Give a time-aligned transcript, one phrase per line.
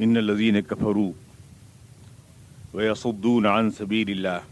[0.00, 1.12] إن الذين كفروا
[2.74, 4.42] ويصدون عن سبيل الله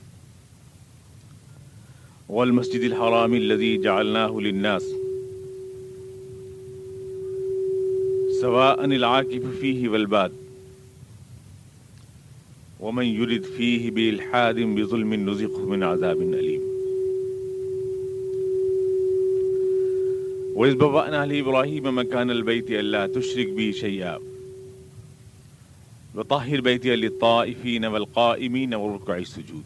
[2.29, 4.85] والمسجد الحرام الذي جعلناه للناس
[8.41, 10.33] سواء العاكف فيه والباد
[12.81, 16.61] ومن يرد فيه بإلحاد بظلم نزقه من عذاب أليم
[20.55, 24.28] وإذ بوأنا لإبراهيم مكان البيت ألا تشرك بي شيئا
[26.19, 29.65] وطهر بيتي للطائفين والقائمين والركع السجود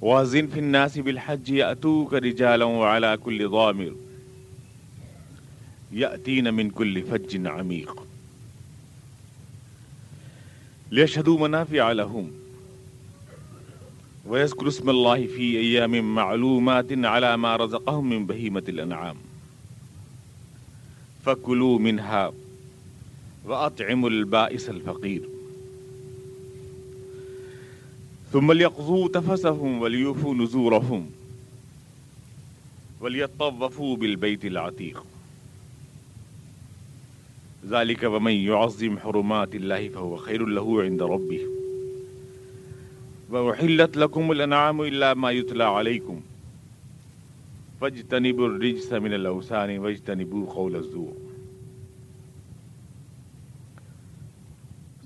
[0.00, 3.94] وازن في الناس بالحج يأتوك رجالا وعلى كل ضامر
[5.92, 8.06] يأتين من كل فج عميق
[10.90, 12.32] ليشهدوا منافع لهم
[14.26, 19.16] ويذكروا اسم الله في أيام معلومات على ما رزقهم من بهيمة الأنعام
[21.24, 22.32] فكلوا منها
[23.46, 25.22] وأطعموا البائس الفقير.
[28.32, 31.10] ثم ليقضوا تفسهم وليوفوا نزورهم
[33.00, 35.04] وليطوفوا بالبيت العتيق.
[37.68, 41.40] ذلك ومن يعظم حرمات الله فهو خير له عند ربه.
[43.30, 46.20] وأحلت لكم الأنعام إلا ما يتلى عليكم.
[47.80, 51.25] فاجتنبوا الرجس من الأوثان واجتنبوا قول الزور.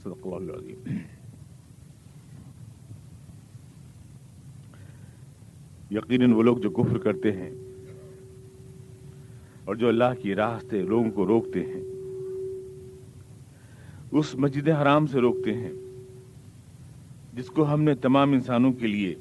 [0.05, 0.79] صدق الله العظيم
[5.91, 7.51] یقیناً وہ لوگ جو کفر کرتے ہیں
[9.65, 11.83] اور جو اللہ کی راہ سے لوگوں کو روکتے ہیں،
[14.11, 15.73] اس مسجد حرام سے روکتے ہیں،
[17.35, 19.15] جس کو ہم نے تمام انسانوں کے لیے،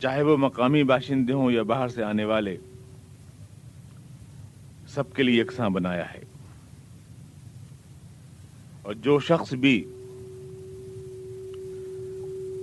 [0.00, 2.56] چاہے وہ مقامی باشندے ہوں یا باہر سے آنے والے،
[4.88, 6.22] سب کے لیے یکساں بنایا ہے۔
[8.90, 9.84] اور جو شخص بھی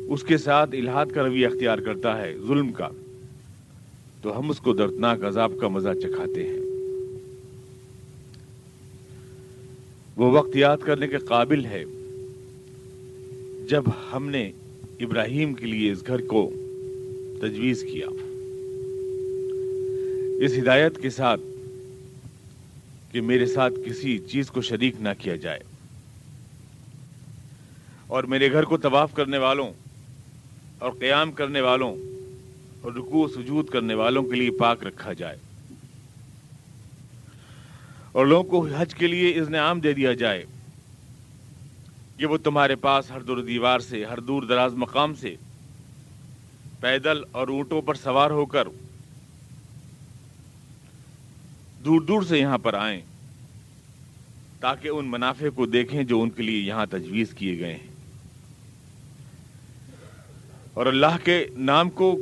[0.07, 2.89] اس کے ساتھ الحاد کا رویہ اختیار کرتا ہے، ظلم کا،
[4.21, 6.59] تو ہم اس کو دردناک عذاب کا مزہ چکھاتے ہیں۔
[10.17, 11.85] وہ وقت یاد کرنے کے قابل ہے
[13.69, 14.51] جب ہم نے
[14.99, 16.51] ابراہیم کے لیے اس گھر کو
[17.41, 18.07] تجویز کیا۔
[20.41, 21.41] اس ہدایت کے ساتھ
[23.11, 25.76] کہ میرے ساتھ کسی چیز کو شریک نہ کیا جائے۔
[28.07, 29.73] اور میرے گھر کو طواف کرنے والوں
[30.79, 31.95] اور قیام کرنے والوں
[32.81, 35.37] اور رکوع سجود کرنے والوں کے لیے پاک رکھا جائے
[38.11, 40.45] اور لوگوں کو حج کے لیے اذن عام دے دیا جائے
[42.17, 45.35] کہ وہ تمہارے پاس ہر دور دیوار سے، ہر دور دراز مقام سے
[46.79, 48.67] پیدل اور اونٹوں پر سوار ہو کر
[51.85, 53.01] دور دور سے یہاں پر آئیں
[54.59, 57.86] تاکہ ان منافع کو دیکھیں جو ان کے لیے یہاں تجویز کیے گئے ہیں۔
[60.77, 62.19] اور اللہ کے نام کو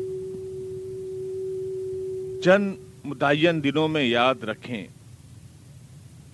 [2.44, 2.74] چند
[3.06, 4.88] متعین دنوں میں یاد رکھیں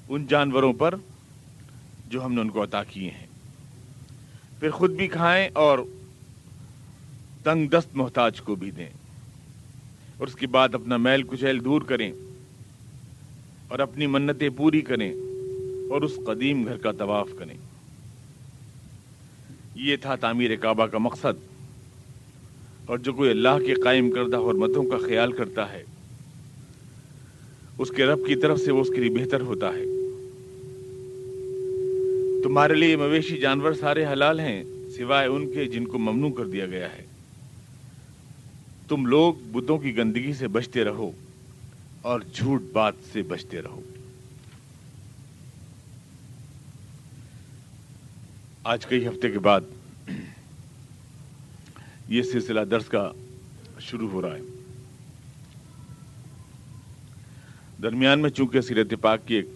[0.09, 0.95] ان جانوروں پر
[2.07, 3.27] جو ہم نے ان کو عطا کیے ہیں۔
[4.59, 5.79] پھر خود بھی کھائیں اور
[7.43, 8.89] تنگ دست محتاج کو بھی دیں۔
[10.17, 12.11] اور اس کے بعد اپنا میل کچیل دور کریں
[13.67, 15.13] اور اپنی منتیں پوری کریں
[15.91, 17.57] اور اس قدیم گھر کا طواف کریں۔
[19.75, 21.50] یہ تھا تعمیر کعبہ کا مقصد۔
[22.91, 25.83] اور جو کوئی اللہ کے قائم کردہ حرمتوں کا خیال کرتا ہے،
[27.77, 29.83] اس کے رب کی طرف سے وہ اس کے لیے بہتر ہوتا ہے۔
[32.43, 34.63] تمہارے لیے مویشی جانور سارے حلال ہیں،
[34.97, 37.05] سوائے ان کے جن کو ممنوع کر دیا گیا ہے۔
[38.87, 41.11] تم لوگ بدھوں کی گندگی سے بچتے رہو
[42.01, 43.81] اور جھوٹ بات سے بچتے رہو۔
[48.63, 49.61] آج کئی ہفتے کے بعد
[52.11, 53.11] یہ سلسلہ درس کا
[53.79, 54.41] شروع ہو رہا ہے۔
[57.83, 59.49] درمیان میں چونکہ سیرت پاک کی ایک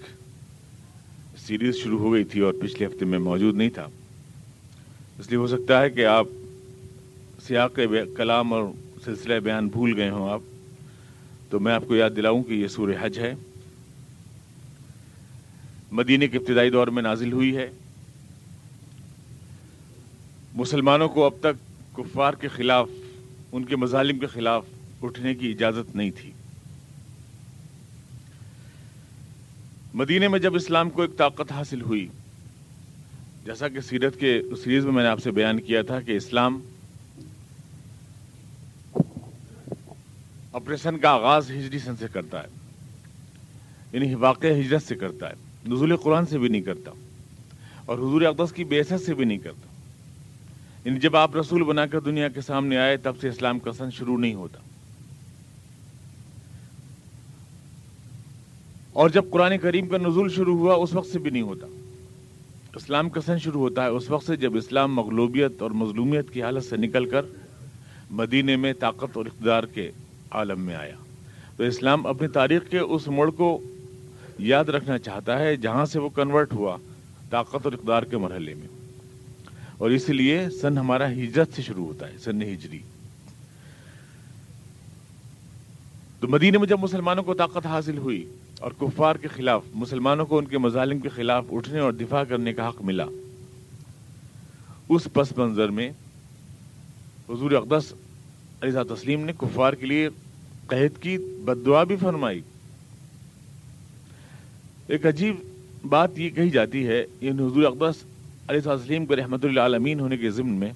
[1.37, 3.87] سیریز شروع ہو گئی تھی اور پچھلے ہفتے میں موجود نہیں تھا،
[5.19, 6.27] اس لیے ہو سکتا ہے کہ آپ
[7.47, 7.79] سیاق
[8.17, 8.63] کلام اور
[9.05, 10.41] سلسلہ بیان بھول گئے ہوں آپ۔
[11.49, 13.33] تو میں آپ کو یاد دلاؤں کہ یہ سور حج ہے۔
[15.91, 17.69] مدینہ کے ابتدائی دور میں نازل ہوئی ہے۔
[20.53, 21.64] مسلمانوں کو اب تک
[21.97, 22.89] کفار کے خلاف،
[23.51, 24.65] ان کے مظالم کے خلاف
[25.01, 26.31] اٹھنے کی اجازت نہیں تھی۔
[29.93, 32.07] مدینے میں جب اسلام کو ایک طاقت حاصل ہوئی،
[33.45, 36.61] جیسا کہ سیرت کے سیریز میں میں نے آپ سے بیان کیا تھا کہ اسلام
[40.53, 42.47] اپریشن کا آغاز ہجری سن سے کرتا ہے
[43.93, 45.33] یعنی واقع ہجرت سے کرتا ہے۔
[45.67, 46.91] نزول قرآن سے بھی نہیں کرتا
[47.85, 49.74] اور حضور اقدس کی بیست سے بھی نہیں کرتا۔
[50.85, 53.91] یعنی جب آپ رسول بنا کر دنیا کے سامنے آئے تب سے اسلام کا سن
[53.91, 54.59] شروع نہیں ہوتا۔
[58.93, 61.67] اور جب قرآن کریم کا نزول شروع ہوا، اس وقت سے بھی نہیں ہوتا۔
[62.75, 66.43] اسلام کا سن شروع ہوتا ہے، اس وقت سے جب اسلام مغلوبیت اور مظلومیت کی
[66.43, 67.21] حالت سے نکل کر
[68.11, 69.91] مدینے میں طاقت اور اقتدار کے
[70.31, 70.95] عالم میں آیا۔
[71.57, 73.61] تو اسلام اپنی تاریخ کے اس موڑ کو
[74.39, 76.77] یاد رکھنا چاہتا ہے جہاں سے وہ کنورٹ ہوا،
[77.29, 78.74] طاقت اور اقتدار کے مرحلے میں۔
[79.77, 82.79] اور اسی لیے سن ہمارا ہجرت سے شروع ہوتا ہے، سن ہجری۔
[86.19, 88.25] تو مدینے میں جب مسلمانوں کو طاقت حاصل ہوئی
[88.59, 92.53] اور کفار کے خلاف، مسلمانوں کو ان کے مظالم کے خلاف اٹھنے اور دفاع کرنے
[92.53, 93.05] کا حق ملا،
[94.89, 95.89] اس پس منظر میں
[97.29, 97.93] حضور اقدس
[98.61, 100.09] علیہ تسلیم نے کفار کے لیے
[100.67, 102.41] قید کی بد دعا بھی فرمائی۔
[104.87, 105.35] ایک عجیب
[105.89, 108.03] بات یہ کہی جاتی ہے یہ حضور اقدس
[108.49, 110.71] علیہ وسلیم کے رحمت اللہ عالمین ہونے کے ضمن میں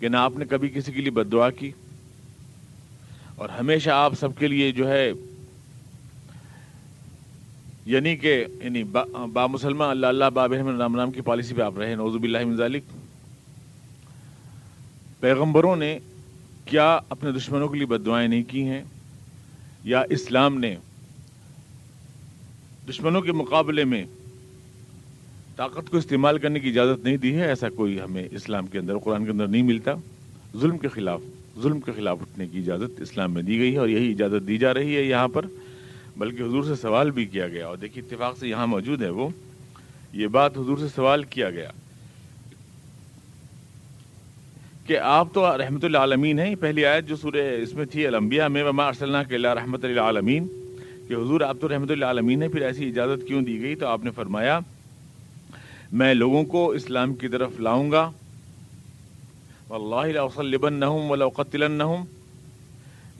[0.00, 1.70] کہ نہ آپ نے کبھی کسی کے لیے بد دعا کی
[3.34, 5.12] اور ہمیشہ آپ سب کے لیے جو ہے
[7.86, 11.78] یعنی کہ یعنی با, با مسلمہ اللہ اللہ باب رام نام کی پالیسی پہ آپ
[11.78, 12.82] رہے نوزب اللہ من ذالک۔
[15.20, 15.98] پیغمبروں نے
[16.64, 18.82] کیا اپنے دشمنوں کے لیے بد دعائیں نہیں کی ہیں؟
[19.84, 20.76] یا اسلام نے
[22.88, 24.04] دشمنوں کے مقابلے میں
[25.56, 28.98] طاقت کو استعمال کرنے کی اجازت نہیں دی ہے، ایسا کوئی ہمیں اسلام کے اندر،
[28.98, 29.94] قرآن کے اندر نہیں ملتا۔
[30.60, 31.20] ظلم کے خلاف،
[31.62, 34.58] ظلم کے خلاف اٹھنے کی اجازت اسلام میں دی گئی ہے اور یہی اجازت دی
[34.58, 35.46] جا رہی ہے یہاں پر۔
[36.16, 39.28] بلکہ حضور سے سوال بھی کیا گیا، اور دیکھیے اتفاق سے یہاں موجود ہے وہ۔
[40.12, 41.70] یہ بات حضور سے سوال کیا گیا
[44.86, 48.48] کہ آپ تو رحمت اللہ عالمین ہیں پہلی آیت جو سورہ اس میں تھی، الانبیاء
[48.48, 50.46] میں، وما ارسلنا کے اللہ رحمت اللہ عالمین
[51.08, 53.86] کہ حضور، آپ تو رحمت اللہ عالمین ہے پھر ایسی اجازت کیوں دی گئی؟ تو
[53.86, 54.58] آپ نے فرمایا
[55.96, 58.10] میں لوگوں کو اسلام کی طرف لاؤں گا۔
[59.68, 62.04] واللہ لبنہم ولو قتلنہم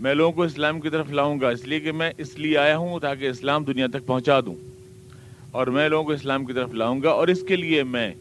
[0.01, 2.77] میں لوگوں کو اسلام کی طرف لاؤں گا، اس لیے کہ میں اس لیے آیا
[2.77, 4.55] ہوں تاکہ اسلام دنیا تک پہنچا دوں۔
[5.51, 8.13] اور میں لوگوں کو اسلام کی طرف لاؤں گا اور اس کے لیے میں،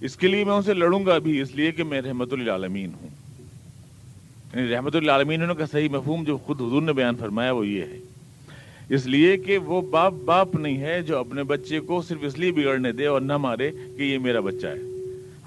[0.00, 2.90] اس کے لیے میں ان سے لڑوں گا بھی، اس لیے کہ میں رحمت للعالمین
[3.00, 3.08] ہوں۔
[4.54, 7.98] یعنی رحمت للعالمین کا صحیح مفہوم جو خود حضور نے بیان فرمایا وہ یہ ہے۔
[8.88, 12.52] اس لیے کہ وہ باپ باپ نہیں ہے جو اپنے بچے کو صرف اس لیے
[12.52, 14.78] بگڑنے دے اور نہ مارے کہ یہ میرا بچہ ہے۔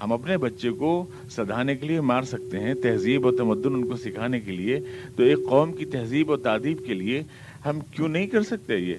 [0.02, 3.96] ہم اپنے بچے کو سدھانے کے لیے مار سکتے ہیں، تہذیب اور تمدن ان کو
[3.96, 4.80] سکھانے کے لیے۔
[5.16, 7.22] تو ایک قوم کی تہذیب اور تعدیب کے لیے
[7.66, 8.94] ہم کیوں نہیں کر سکتے؟ یہ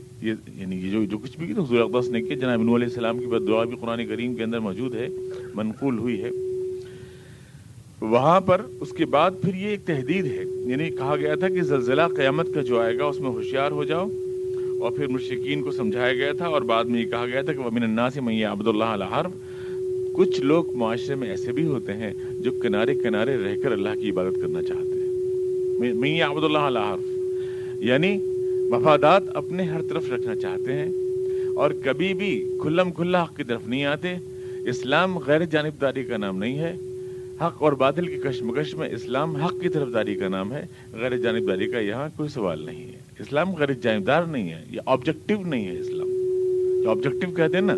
[0.53, 3.47] یعنی یہ جو جو کچھ بھی حضور اقدس نے کیا، جناب علیہ السلام کی بد
[3.47, 5.07] دعا بھی قرآن کریم کے اندر موجود ہے،
[5.53, 6.29] منقول ہوئی ہے۔
[8.01, 11.61] وہاں پر اس کے بعد پھر یہ ایک تحدید ہے یعنی کہا گیا تھا کہ
[11.61, 14.09] زلزلہ قیامت کا جو آئے گا، اس میں ہوشیار ہو جاؤ۔
[14.83, 17.59] اور پھر مشرقین کو سمجھایا گیا تھا اور بعد میں یہ کہا گیا تھا کہ
[17.59, 19.31] ومن الناس من عبد اللہ علیہ حرف
[20.13, 24.09] کچھ لوگ معاشرے میں ایسے بھی ہوتے ہیں جو کنارے کنارے رہ کر اللہ کی
[24.09, 25.03] عبادت کرنا چاہتے ہیں۔
[25.93, 27.03] میں عبد اللہ علیہ حرف
[27.83, 28.17] یعنی
[28.69, 30.89] مفادات اپنے ہر طرف رکھنا چاہتے ہیں
[31.55, 34.15] اور کبھی بھی کھلم کھلا حق کی طرف نہیں آتے۔
[34.65, 36.75] اسلام غیر جانبداری کا نام نہیں ہے۔
[37.41, 41.17] حق اور بادل کی کشمکش میں اسلام حق کی طرف داری کا نام ہے۔ غیر
[41.17, 45.67] جانبداری کا یہاں کوئی سوال نہیں ہے۔ اسلام غیر جانبدار نہیں ہے، یہ آبجیکٹو نہیں
[45.67, 46.07] ہے اسلام۔
[46.83, 47.75] جو آبجیکٹو کہتے ہیں نا،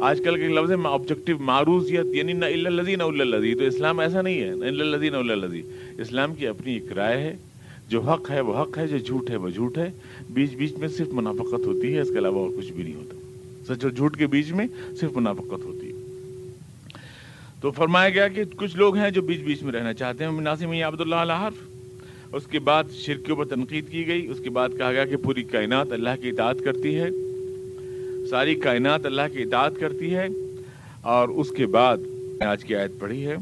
[0.00, 4.22] آج کل کے لفظ ہے آبجیکٹو معروضیت یعنی نہ اللہ نہ اللہ تو اسلام ایسا
[4.22, 5.56] نہیں ہے، نہ اللہ نہ اللہ
[5.98, 7.36] اسلام کی اپنی ایک رائے ہے،
[7.88, 9.90] جو حق ہے وہ حق ہے، جو جھوٹ ہے وہ جھوٹ ہے۔
[10.30, 13.16] بیچ بیچ میں صرف منافقت ہوتی ہے، اس کے علاوہ اور کچھ بھی نہیں ہوتا۔
[13.64, 14.66] سچ اور جھوٹ کے بیچ میں
[15.00, 15.96] صرف منافقت ہوتی ہے۔
[17.60, 20.70] تو فرمایا گیا کہ کچھ لوگ ہیں جو بیچ بیچ میں رہنا چاہتے ہیں ناصم
[20.70, 21.75] عبد اللہ علیہ حرف
[22.36, 25.42] اس کے بعد شرکیوں پر تنقید کی گئی، اس کے بعد کہا گیا کہ پوری
[25.42, 27.08] کائنات اللہ کی اطاعت کرتی ہے۔
[28.30, 30.26] ساری کائنات اللہ کی اطاعت کرتی ہے
[31.02, 31.96] اور اس کے بعد
[32.40, 33.36] آج کی آیت پڑھی ہے،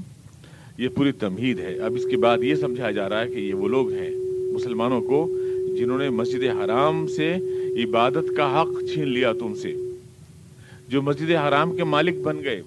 [0.79, 3.55] یہ پوری تمہید ہے۔ اب اس کے بعد یہ سمجھایا جا رہا ہے کہ یہ
[3.55, 4.11] وہ لوگ ہیں،
[4.55, 5.39] مسلمانوں کو
[5.79, 7.35] جنہوں نے مسجد حرام سے
[7.85, 9.75] عبادت کا حق چھین لیا تم سے۔
[10.89, 12.63] جو مسجد حرام کے مالک بن گئے،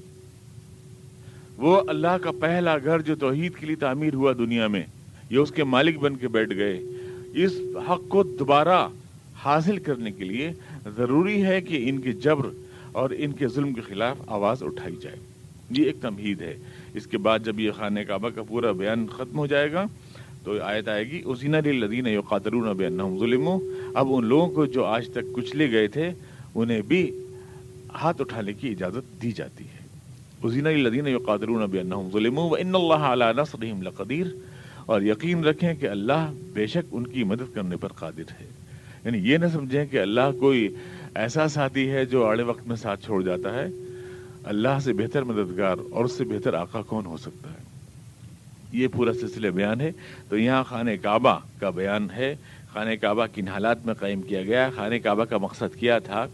[1.58, 4.84] وہ اللہ کا پہلا گھر جو توحید کے لیے تعمیر ہوا دنیا میں۔
[5.30, 6.82] یہ اس کے مالک بن کے بیٹھ گئے۔
[7.34, 7.52] اس
[7.90, 8.88] حق کو دوبارہ
[9.36, 10.52] حاصل کرنے کے لیے
[10.96, 12.50] ضروری ہے کہ ان کے جبر
[12.92, 15.16] اور ان کے ظلم کے خلاف آواز اٹھائی جائے۔
[15.70, 16.58] یہ ایک تمہید ہے۔
[16.94, 19.84] اس کے بعد جب یہ خانہ کعبہ کا پورا بیان ختم ہو جائے گا،
[20.44, 23.50] تو آیت آئے گی اسی لدین قاترون بیان ظلم
[23.96, 26.10] اب ان لوگوں کو جو آج تک کچلے گئے تھے،
[26.56, 27.26] انہیں بھی
[27.94, 29.88] ہاتھ اٹھانے کی اجازت دی جاتی ہے۔
[30.44, 31.46] اسینا لدین قاتر
[32.14, 34.26] ظلم و ان اللہ علیہ نسر لقدیر
[34.88, 38.46] اور یقین رکھیں کہ اللہ بے شک ان کی مدد کرنے پر قادر ہے۔
[39.06, 40.76] یعنی یہ نہ سمجھیں کہ اللہ کوئی
[41.16, 43.66] ایسا ساتھی ہے جو آڑے وقت میں ساتھ چھوڑ جاتا ہے۔
[44.44, 47.64] اللہ سے بہتر مددگار اور اس سے بہتر آقا کون ہو سکتا ہے؟
[48.74, 49.92] یہ پورا سلسلہ بیان ہے۔
[50.30, 52.36] تو یہاں خانہ کعبہ کا بیان ہے۔
[52.74, 56.26] خانہ کعبہ کن حالات میں قائم کیا گیا۔ خانہ کعبہ کا مقصد کیا تھا؟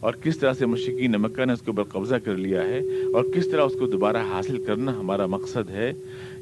[0.00, 2.78] اور کس طرح سے مشقین مکہ نے اس کے اوپر قبضہ کر لیا ہے
[3.14, 5.92] اور کس طرح اس کو دوبارہ حاصل کرنا ہمارا مقصد ہے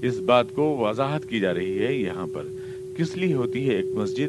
[0.02, 2.42] اس بات کو وضاحت کی جا رہی ہے یہاں پر۔
[2.96, 4.28] کس لیے ہوتی ہے ایک مسجد؟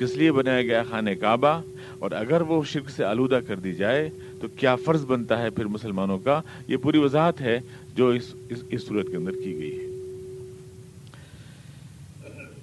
[0.00, 1.62] کس لیے بنایا گیا خانہ کعبہ؟
[1.98, 4.08] اور اگر وہ شرک سے آلودہ کر دی جائے
[4.40, 7.60] تو کیا فرض بنتا ہے پھر مسلمانوں کا؟ یہ پوری وضاحت ہے
[7.96, 9.91] جو اس اس, اس صورت کے اندر کی گئی ہے۔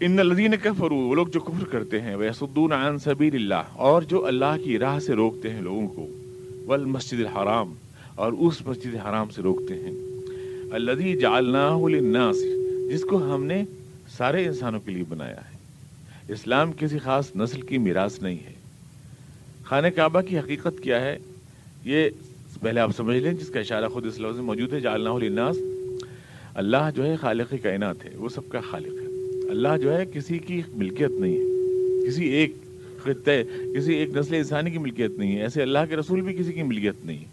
[0.02, 4.26] ان الذین کفروا وہ لوگ جو کفر کرتے ہیں ویصدون عن سبیل اللہ اور جو
[4.26, 6.08] اللہ کی راہ سے روکتے ہیں لوگوں کو،
[6.66, 7.74] والمسجد الحرام،
[8.16, 9.92] اور اس مسجد حرام سے روکتے ہیں۔
[10.72, 12.36] الذی جعلناہ للناس،
[12.92, 13.64] جس کو ہم نے
[14.18, 15.58] سارے انسانوں کے لیے بنایا ہے۔
[16.28, 18.54] اسلام کسی خاص نسل کی میراث نہیں ہے۔
[19.64, 21.18] خانہ کعبہ کی حقیقت کیا ہے؟
[21.86, 22.10] یہ
[22.62, 25.58] پہلے آپ سمجھ لیں، جس کا اشارہ خود اس لفظ میں موجود ہے جعلناہ للناس۔
[26.56, 28.99] اللہ جو ہے خالق کائنات ہے، وہ سب کا خالق ہے۔
[29.50, 31.60] اللہ جو ہے کسی کی ملکیت نہیں ہے۔
[32.08, 32.56] کسی ایک
[33.04, 33.44] خطے،
[33.76, 36.64] کسی ایک نسل انسانی کی ملکیت نہیں ہے۔ ایسے اللہ کے رسول بھی کسی کی
[36.64, 37.26] ملکیت نہیں ہے۔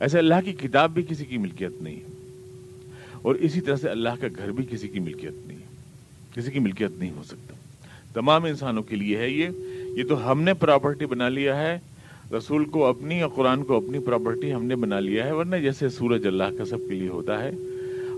[0.00, 2.32] ایسے اللہ کی کتاب بھی کسی کی ملکیت نہیں ہے۔
[3.22, 5.66] اور اسی طرح سے اللہ کا گھر بھی کسی کی ملکیت نہیں ہے۔
[6.34, 7.54] کسی کی ملکیت نہیں ہو سکتا۔
[8.14, 9.48] تمام انسانوں کے لیے ہے یہ۔
[9.96, 11.78] یہ تو ہم نے پراپرٹی بنا لیا ہے۔
[12.36, 15.88] رسول کو اپنی اور قرآن کو اپنی پراپرٹی ہم نے بنا لیا ہے۔ ورنہ جیسے
[15.88, 17.50] سورج اللہ کا سب کے لیے ہوتا ہے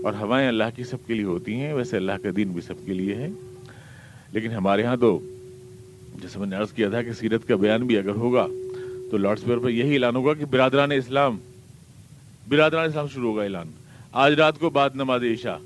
[0.03, 2.73] اور ہوائیں اللہ کی سب کے لیے ہوتی ہیں، ویسے اللہ کا دین بھی سب
[2.85, 3.27] کے لیے ہے۔
[4.31, 5.19] لیکن ہمارے ہاں تو
[6.21, 8.47] جیسے میں نے عرض کیا تھا کہ سیرت کا بیان بھی اگر ہوگا
[9.11, 11.37] تو لاؤڈ اسپیکر پر یہی اعلان ہوگا کہ برادران اسلام
[12.49, 13.67] برادران اسلام شروع ہوگا اعلان۔
[14.11, 15.57] آج رات کو بعد نماز عشاء،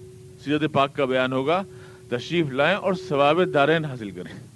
[0.43, 1.63] سیرت پاک کا بیان ہوگا۔
[2.09, 4.52] تشریف لائیں اور ثواب دارین حاصل کریں۔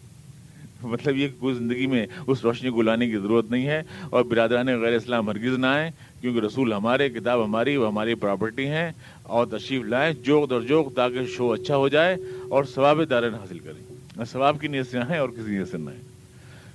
[0.83, 4.65] مطلب یہ کوئی زندگی میں اس روشنی کو لانے کی ضرورت نہیں ہے اور برادران
[4.65, 5.91] غیر اسلام ہرگز نہ آئیں،
[6.21, 8.91] کیونکہ رسول ہمارے، کتاب ہماری وہ ہماری پراپرٹی ہیں۔
[9.23, 12.15] اور تشریف لائیں جوگ در جوگ تاکہ شو اچھا ہو جائے
[12.49, 15.89] اور ثواب دارن حاصل کریں۔ ثواب کی نیت سے آئیں اور کسی نیت سے نہ
[15.89, 16.01] آئیں۔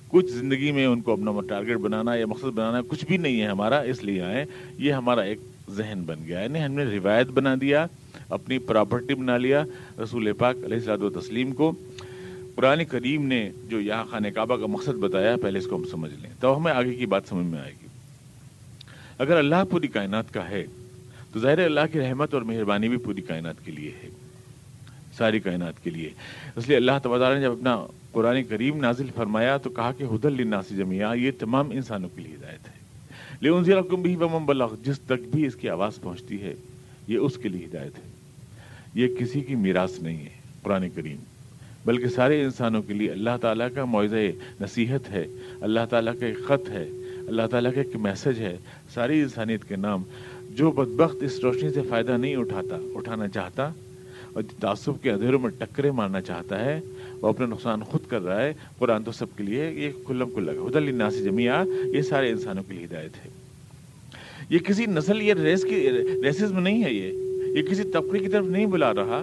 [0.09, 3.47] کچھ زندگی میں ان کو اپنا ٹارگیٹ بنانا یا مقصد بنانا کچھ بھی نہیں ہے
[3.47, 4.45] ہمارا، اس لیے آئیں۔
[4.79, 5.39] یہ ہمارا ایک
[5.71, 7.87] ذہن بن گیا یعنی ہم نے روایت بنا دیا،
[8.29, 9.65] اپنی پراپرٹی بنا لیا
[10.03, 11.73] رسول پاک علیہ السلاد و تسلیم کو۔
[12.55, 16.15] قرآن کریم نے جو یہاں خانہ کعبہ کا مقصد بتایا پہلے اس کو ہم سمجھ
[16.21, 17.87] لیں۔ تو ہمیں آگے کی بات سمجھ میں آئے گی۔
[19.19, 20.67] اگر اللہ پوری کائنات کا ہے،
[21.33, 24.09] تو ظاہر اللہ کی رحمت اور مہربانی بھی پوری کائنات کے لیے ہے۔
[25.17, 26.11] ساری کائنات کے لیے۔
[26.57, 30.25] اس لیے اللہ تعالیٰ نے جب اپنا قرآن کریم نازل فرمایا تو کہا کہ حد
[30.25, 32.83] الناسی جمعہ یہ تمام انسانوں کے لیے ہدایت ہے۔
[33.41, 36.55] لیکن ضلع بھی ومم بلغ، جس تک بھی اس کی آواز پہنچتی ہے،
[37.09, 38.11] یہ اس کے لیے ہدایت ہے۔
[38.95, 40.31] یہ کسی کی میراث نہیں ہے،
[40.63, 41.17] قرآن کریم۔
[41.87, 44.17] بلکہ سارے انسانوں کے لیے اللہ تعالیٰ کا معاوضۂ
[44.61, 45.27] نصیحت ہے،
[45.61, 46.89] اللہ تعالیٰ کا ایک خط ہے،
[47.29, 48.57] اللہ تعالیٰ کا ایک میسج ہے۔
[48.95, 50.03] ساری انسانیت کے نام،
[50.51, 53.73] جو بدبخت اس روشنی سے فائدہ نہیں اٹھاتا، اٹھانا چاہتا
[54.33, 56.81] اور تعصب کے اندھیروں میں ٹکرے مارنا چاہتا ہے،
[57.21, 60.53] وہ اپنا نقصان خود کر رہا ہے۔ قرآن تو سب کے لیے یہ کھلم کھلا
[60.53, 63.31] حد الناسی جمیا یہ سارے انسانوں کے لیے ہدایت ہے۔
[64.51, 65.91] یہ کسی نسل یہ ریس کی
[66.25, 67.13] ریسز میں نہیں ہے یہ۔
[67.59, 69.23] یہ کسی طبقے کی طرف نہیں بلا رہا۔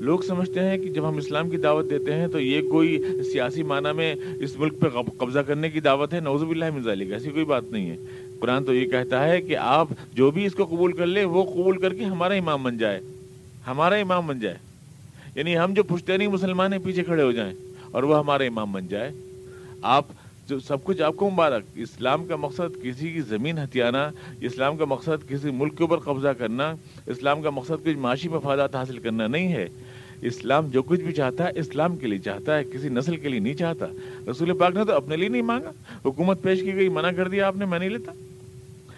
[0.00, 3.62] لوگ سمجھتے ہیں کہ جب ہم اسلام کی دعوت دیتے ہیں تو یہ کوئی سیاسی
[3.62, 4.86] معنی میں اس ملک پہ
[5.18, 7.96] قبضہ کرنے کی دعوت ہے؟ نوزب اللہ مزالی ایسی کوئی بات نہیں ہے۔
[8.40, 11.44] قرآن تو یہ کہتا ہے کہ آپ جو بھی اس کو قبول کر لیں، وہ
[11.44, 13.00] قبول کر کے ہمارا امام بن جائے۔
[13.66, 14.56] ہمارا امام بن جائے۔
[15.34, 17.54] یعنی ہم جو پشتینی مسلمان ہیں، پیچھے کھڑے ہو جائیں
[17.90, 19.10] اور وہ ہمارا امام بن جائے۔
[19.82, 20.04] آپ
[20.48, 24.10] جو سب کچھ آپ کو مبارک۔ اسلام کا مقصد کسی کی زمین ہتھیانا
[24.40, 26.74] اسلام کا مقصد کسی ملک کے اوپر قبضہ کرنا،
[27.06, 29.68] اسلام کا مقصد کچھ معاشی مفادات حاصل کرنا نہیں ہے۔
[30.22, 33.40] اسلام جو کچھ بھی چاہتا ہے اسلام کے لیے چاہتا ہے، کسی نسل کے لیے
[33.40, 33.86] نہیں چاہتا۔
[34.30, 35.70] رسول پاک نے تو اپنے لیے نہیں مانگا۔
[36.04, 38.12] حکومت پیش کی گئی، منع کر دیا آپ نے، میں نہیں لیتا۔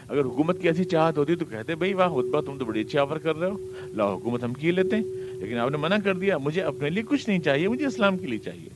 [0.08, 2.98] اگر حکومت کی ایسی چاہت ہوتی تو کہتے، بھائی واہ خطبہ تم تو بڑی اچھی
[2.98, 6.14] آفر کر رہے ہو۔ لاؤ حکومت ہم کی لیتے ہیں، لیکن آپ نے منع کر
[6.14, 8.75] دیا۔ مجھے اپنے لیے کچھ نہیں چاہیے، مجھے اسلام کے لیے چاہیے۔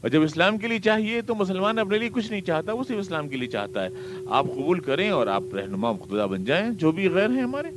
[0.00, 2.98] اور جب اسلام کے لیے چاہیے تو مسلمان اپنے لیے کچھ نہیں چاہتا، وہ صرف
[2.98, 3.88] اسلام کے لیے چاہتا ہے۔
[4.28, 7.68] آپ قبول کریں اور آپ رہنما خدا بن جائیں، جو بھی غیر ہیں ہمارے۔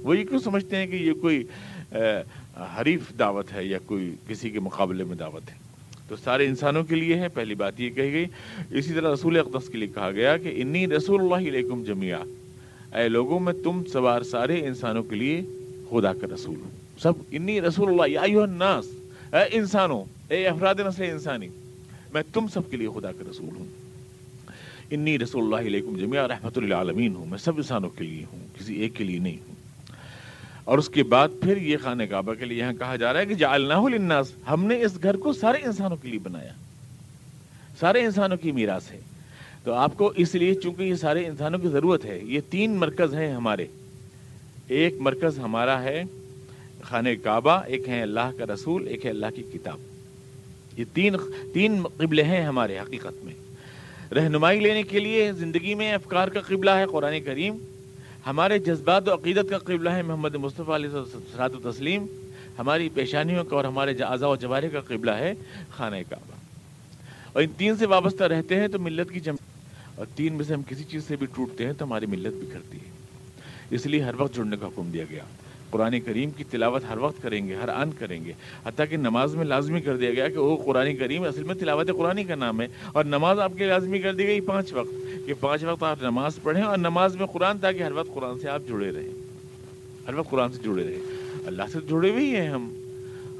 [0.00, 1.44] وہ یہ کیوں سمجھتے ہیں کہ یہ کوئی
[2.78, 5.54] حریف دعوت ہے یا کوئی کسی کے مقابلے میں دعوت ہے؟
[6.08, 8.24] تو سارے انسانوں کے لیے ہے، پہلی بات یہ کہی گئی۔
[8.70, 12.18] اسی طرح رسول اقدس کے لیے کہا گیا کہ انی رسول اللہ علیکم جمیا
[12.98, 15.40] اے لوگوں، میں تم سوار سارے انسانوں کے لیے
[15.90, 18.86] خدا کا رسول ہوں۔ سب انی رسول اللہ، یا الناس۔
[19.32, 21.48] اے انسانوں، اے افراد نسل انسانی
[22.12, 23.66] میں تم سب کے لیے خدا کا رسول ہوں۔
[24.90, 28.74] انی رسول اللہ علیکم جمیا رحمت العالمین ہوں۔ میں سب انسانوں کے لیے ہوں، کسی
[28.74, 29.54] ایک کے لیے نہیں ہوں۔
[30.64, 33.26] اور اس کے بعد پھر یہ خانہ کعبہ کے لیے یہاں کہا جا رہا ہے
[33.26, 36.52] کہ جعلناہ للناس، ہم نے اس گھر کو سارے انسانوں کے لیے بنایا۔
[37.80, 39.00] سارے انسانوں کی میراث ہے۔
[39.64, 43.14] تو آپ کو اس لیے چونکہ یہ سارے انسانوں کی ضرورت ہے، یہ تین مرکز
[43.14, 43.66] ہیں ہمارے۔
[44.68, 46.02] ایک مرکز ہمارا ہے
[46.82, 49.91] خانہ کعبہ، ایک ہے اللہ کا رسول، ایک ہے اللہ کی کتاب۔
[50.76, 51.16] یہ تین
[51.54, 53.34] تین قبلے ہیں ہمارے حقیقت میں۔
[54.14, 57.56] رہنمائی لینے کے لیے زندگی میں افکار کا قبلہ ہے قرآن کریم۔
[58.26, 60.88] ہمارے جذبات و عقیدت کا قبلہ ہے محمد مصطفیٰ علیہ
[61.32, 62.06] صلاحت و تسلیم
[62.58, 65.32] ہماری پیشانیوں کا اور ہمارے اعضاء و جوارے کا قبلہ ہے
[65.70, 66.36] خانہ کعبہ۔
[67.32, 69.34] اور ان تین سے وابستہ رہتے ہیں تو ملت کی جم،
[69.94, 72.46] اور تین میں سے ہم کسی چیز سے بھی ٹوٹتے ہیں تو ہماری ملت بھی
[72.52, 72.90] کرتی ہے۔
[73.70, 75.24] اس لیے ہر وقت جڑنے کا حکم دیا گیا۔
[75.72, 78.32] قرآن کریم کی تلاوت ہر وقت کریں گے، ہر آن کریں گے۔
[78.66, 81.88] حتیٰ کہ نماز میں لازمی کر دیا گیا کہ وہ قرآن کریم، اصل میں تلاوت
[81.88, 85.34] قرآن کا نام ہے۔ اور نماز آپ کے لازمی کر دی گئی پانچ وقت، کہ
[85.40, 88.62] پانچ وقت آپ نماز پڑھیں اور نماز میں قرآن تاکہ ہر وقت قرآن سے آپ
[88.68, 89.08] جڑے رہیں۔
[90.08, 90.98] ہر وقت قرآن سے جڑے رہیں۔
[91.46, 92.70] اللہ سے جڑے ہوئے ہی ہیں ہم۔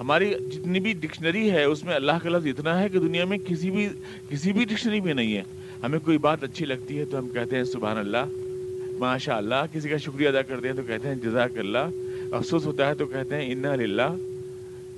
[0.00, 3.38] ہماری جتنی بھی ڈکشنری ہے، اس میں اللہ کا لفظ اتنا ہے کہ دنیا میں
[3.38, 3.88] کسی بھی
[4.28, 5.42] کسی بھی ڈکشنری میں نہیں ہے۔
[5.82, 8.24] ہمیں کوئی بات اچھی لگتی ہے تو ہم کہتے ہیں سبحان اللہ
[8.98, 12.01] ماشاء اللہ کسی کا شکریہ ادا کرتے ہیں تو کہتے ہیں جزاک اللہ۔
[12.32, 14.14] افسوس ہوتا ہے تو کہتے ہیں انا للہ۔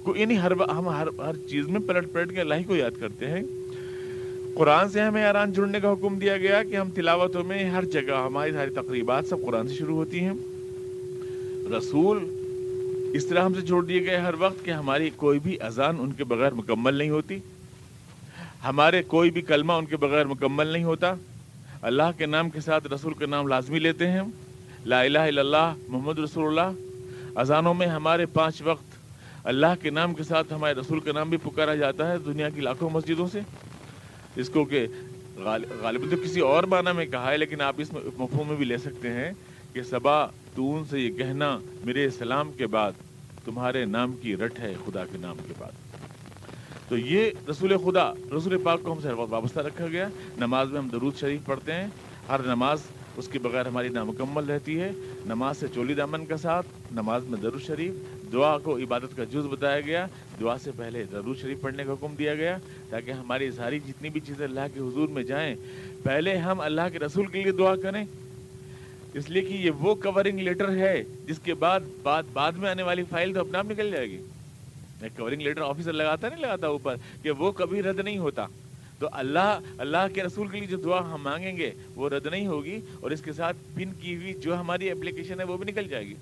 [0.02, 2.90] کو یعنی ہر ہم ہر ہر چیز میں پلٹ پلٹ کے اللہ ہی کو یاد
[3.00, 3.42] کرتے ہیں۔
[4.54, 8.24] قرآن سے ہمیں اران جڑنے کا حکم دیا گیا کہ ہم تلاوتوں میں ہر جگہ
[8.26, 10.32] ہماری ساری تقریبات سب قرآن سے شروع ہوتی ہیں۔
[11.78, 12.18] رسول
[13.14, 16.12] اس طرح ہم سے جوڑ دیے گئے ہر وقت کہ ہماری کوئی بھی اذان ان
[16.12, 17.36] کے بغیر مکمل نہیں ہوتی۔
[18.64, 21.14] ہمارے کوئی بھی کلمہ ان کے بغیر مکمل نہیں ہوتا۔
[21.82, 24.20] اللہ کے نام کے ساتھ رسول کا نام لازمی لیتے ہیں۔
[24.86, 26.93] لا الہ الا اللہ، محمد رسول اللہ
[27.34, 31.38] اذانوں میں ہمارے پانچ وقت اللہ کے نام کے ساتھ ہمارے رسول کا نام بھی
[31.42, 33.40] پکارا جاتا ہے دنیا کی لاکھوں مسجدوں سے۔
[34.36, 34.86] اس کو کہ
[35.36, 38.78] غالب تو کسی اور معنی میں کہا ہے، لیکن آپ اس مفہوم میں بھی لے
[38.78, 39.30] سکتے ہیں
[39.72, 42.92] کہ صبا تو ان سے یہ کہنا میرے سلام کے بعد
[43.44, 48.56] تمہارے نام کی رٹ ہے خدا کے نام کے بعد۔ تو یہ رسول خدا، رسول
[48.64, 51.86] پاک کو ہم سے وابستہ رکھا گیا۔ نماز میں ہم درود شریف پڑھتے ہیں۔
[52.28, 52.82] ہر نماز
[53.16, 54.90] اس کے بغیر ہماری نامکمل رہتی ہے۔
[55.26, 59.46] نماز سے چولی دامن کا ساتھ، نماز میں درود شریف، دعا کو عبادت کا جز
[59.50, 60.06] بتایا گیا۔
[60.40, 62.56] دعا سے پہلے درود شریف پڑھنے کا حکم دیا گیا
[62.90, 65.54] تاکہ ہماری ساری جتنی بھی چیزیں اللہ کے حضور میں جائیں،
[66.02, 68.04] پہلے ہم اللہ کے رسول کے لیے دعا کریں۔
[69.14, 72.82] اس لیے کہ یہ وہ کورنگ لیٹر ہے جس کے بعد بعد بعد میں آنے
[72.82, 74.18] والی فائل تو اپنا آپ نکل جائے گی۔
[75.16, 78.46] کورنگ لیٹر آفیسر لگاتا نہیں لگاتا اوپر کہ وہ کبھی رد نہیں ہوتا۔
[78.98, 82.46] تو اللہ اللہ کے رسول کے لیے جو دعا ہم مانگیں گے، وہ رد نہیں
[82.46, 85.88] ہوگی اور اس کے ساتھ پن کی ہوئی جو ہماری اپلیکیشن ہے وہ بھی نکل
[85.88, 86.14] جائے گی۔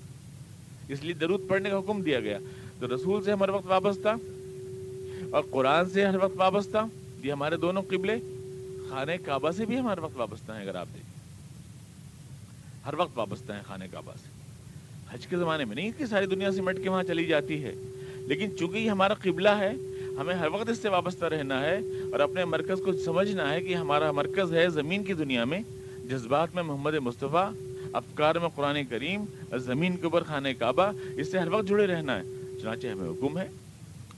[0.87, 2.39] اس لیے درود پڑھنے کا حکم دیا گیا۔
[2.79, 4.09] تو رسول سے ہم ہر وقت وابستہ
[5.31, 6.77] اور قرآن سے ہر وقت وابستہ
[7.23, 8.15] یہ ہمارے دونوں قبلے،
[8.89, 11.13] خانہ کعبہ سے بھی ہم ہر وقت وابستہ ہیں اگر آپ دیکھیں۔
[12.85, 14.29] ہر وقت وابستہ ہیں خانہ کعبہ سے۔
[15.11, 17.73] حج کے زمانے میں نہیں کہ ساری دنیا سے مٹ کے وہاں چلی جاتی ہے،
[18.15, 19.73] لیکن چونکہ یہ ہمارا قبلہ ہے
[20.19, 21.79] ہمیں ہر وقت اس سے وابستہ رہنا ہے
[22.11, 25.59] اور اپنے مرکز کو سمجھنا ہے کہ ہمارا مرکز ہے زمین کی دنیا میں،
[26.09, 27.51] جذبات میں محمد مصطفیٰ،
[27.93, 29.25] افکار میں قرآن کریم،
[29.57, 32.23] زمین کے اوپر خانہ کعبہ، اس سے ہر وقت جڑے رہنا ہے۔
[32.61, 33.47] چنانچہ ہمیں حکم ہے،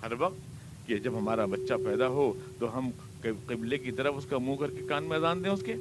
[0.01, 2.89] ہر وقت کہ جب ہمارا بچہ پیدا ہو تو ہم
[3.21, 5.73] قبلے کی طرف اس کا منہ کر کے کان میں اذان دیں اس کے۔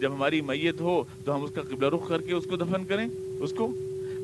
[0.00, 2.84] جب ہماری میت ہو تو ہم اس کا قبلہ رخ کر کے اس کو دفن
[2.84, 3.08] کریں۔
[3.40, 3.68] اس کو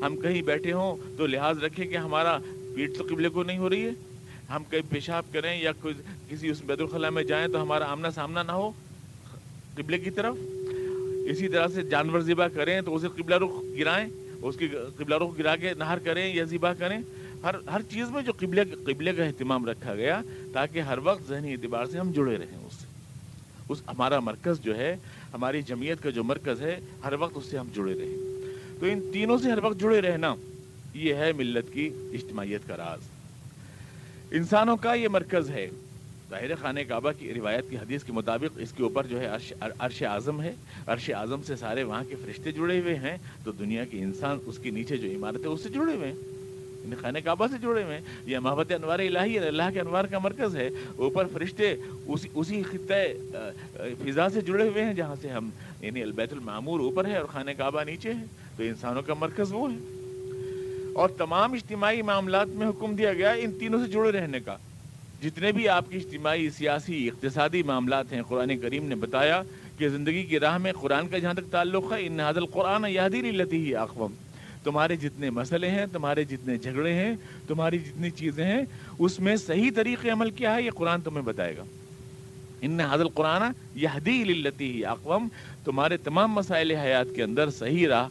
[0.01, 2.37] ہم کہیں بیٹھے ہوں تو لحاظ رکھیں کہ ہمارا
[2.75, 3.91] پیٹ تو قبلے کو نہیں ہو رہی ہے۔
[4.49, 5.71] ہم کہیں پیشاب کریں یا
[6.29, 8.71] کسی اس بیت الخلاء میں جائیں تو ہمارا آمنا سامنا نہ ہو،
[9.75, 10.35] قبلے کی طرف۔
[11.29, 14.07] اسی طرح سے جانور ذبح کریں تو اسے قبلہ رخ گرائیں،
[14.41, 16.99] اس کی قبلہ رخ گرا کے نہر کریں یا ذبح کریں۔
[17.43, 20.21] ہر ہر چیز میں جو قبلے قبلے کا اہتمام رکھا گیا
[20.53, 22.85] تاکہ ہر وقت ذہنی اعتبار سے ہم جڑے رہیں اس سے۔
[23.69, 24.97] اس ہمارا مرکز جو ہے،
[25.33, 28.15] ہماری جمعیت کا جو مرکز ہے، ہر وقت اس سے ہم جڑے رہیں۔
[28.79, 30.35] تو ان تینوں سے ہر وقت جڑے رہنا،
[30.93, 33.16] یہ ہے ملت کی اجتماعیت کا راز۔
[34.31, 35.69] انسانوں کا یہ مرکز ہے۔
[36.29, 39.27] ظاہر خانہ کعبہ کی روایت کی حدیث کے مطابق اس کے اوپر جو ہے
[39.79, 40.53] عرش اعظم ہے۔
[40.87, 44.57] عرش اعظم سے سارے وہاں کے فرشتے جڑے ہوئے ہیں۔ تو دنیا کے انسان اس
[44.57, 46.15] کے نیچے جو عمارت ہے اس سے جڑے ہوئے ہیں۔
[46.83, 50.05] یعنی خانہ کعبہ سے جڑے ہوئے ہیں۔ یہ محبت انوار الہی ہے، اللہ کے انوار
[50.05, 51.75] کا مرکز ہے۔ اوپر فرشتے
[52.07, 53.21] اسی اسی خطۂ
[54.03, 55.49] فضا سے جڑے ہوئے ہیں، جہاں سے ہم
[55.81, 58.25] یعنی البیت المعمور اوپر ہے اور خانہ کعبہ نیچے ہے۔
[58.57, 59.96] تو انسانوں کا مرکز وہ ہے۔
[60.97, 64.57] اور تمام اجتماعی معاملات میں حکم دیا گیا ان تینوں سے جڑے رہنے کا۔
[65.23, 69.43] جتنے بھی آپ کی اجتماعی، سیاسی، اقتصادی معاملات ہیں، قرآن کریم نے بتایا
[69.77, 73.21] کہ زندگی کی راہ میں قرآن کا جہاں تک تعلق ہے، ان حاضل قرآن یادی
[73.21, 74.13] نہیں لتی ہی آخوم
[74.63, 77.15] تمہارے جتنے مسئلے ہیں، تمہارے جتنے جھگڑے ہیں،
[77.47, 78.61] تمہاری جتنی چیزیں ہیں،
[78.99, 81.63] اس میں صحیح طریقے عمل کیا ہے، یہ قرآن تمہیں بتائے گا۔
[82.61, 83.41] ان حاضل قرآن
[83.75, 85.27] یہدی لتی ہی آخوم
[85.65, 88.07] تمہارے تمام مسائل حیات کے اندر صحیح راہ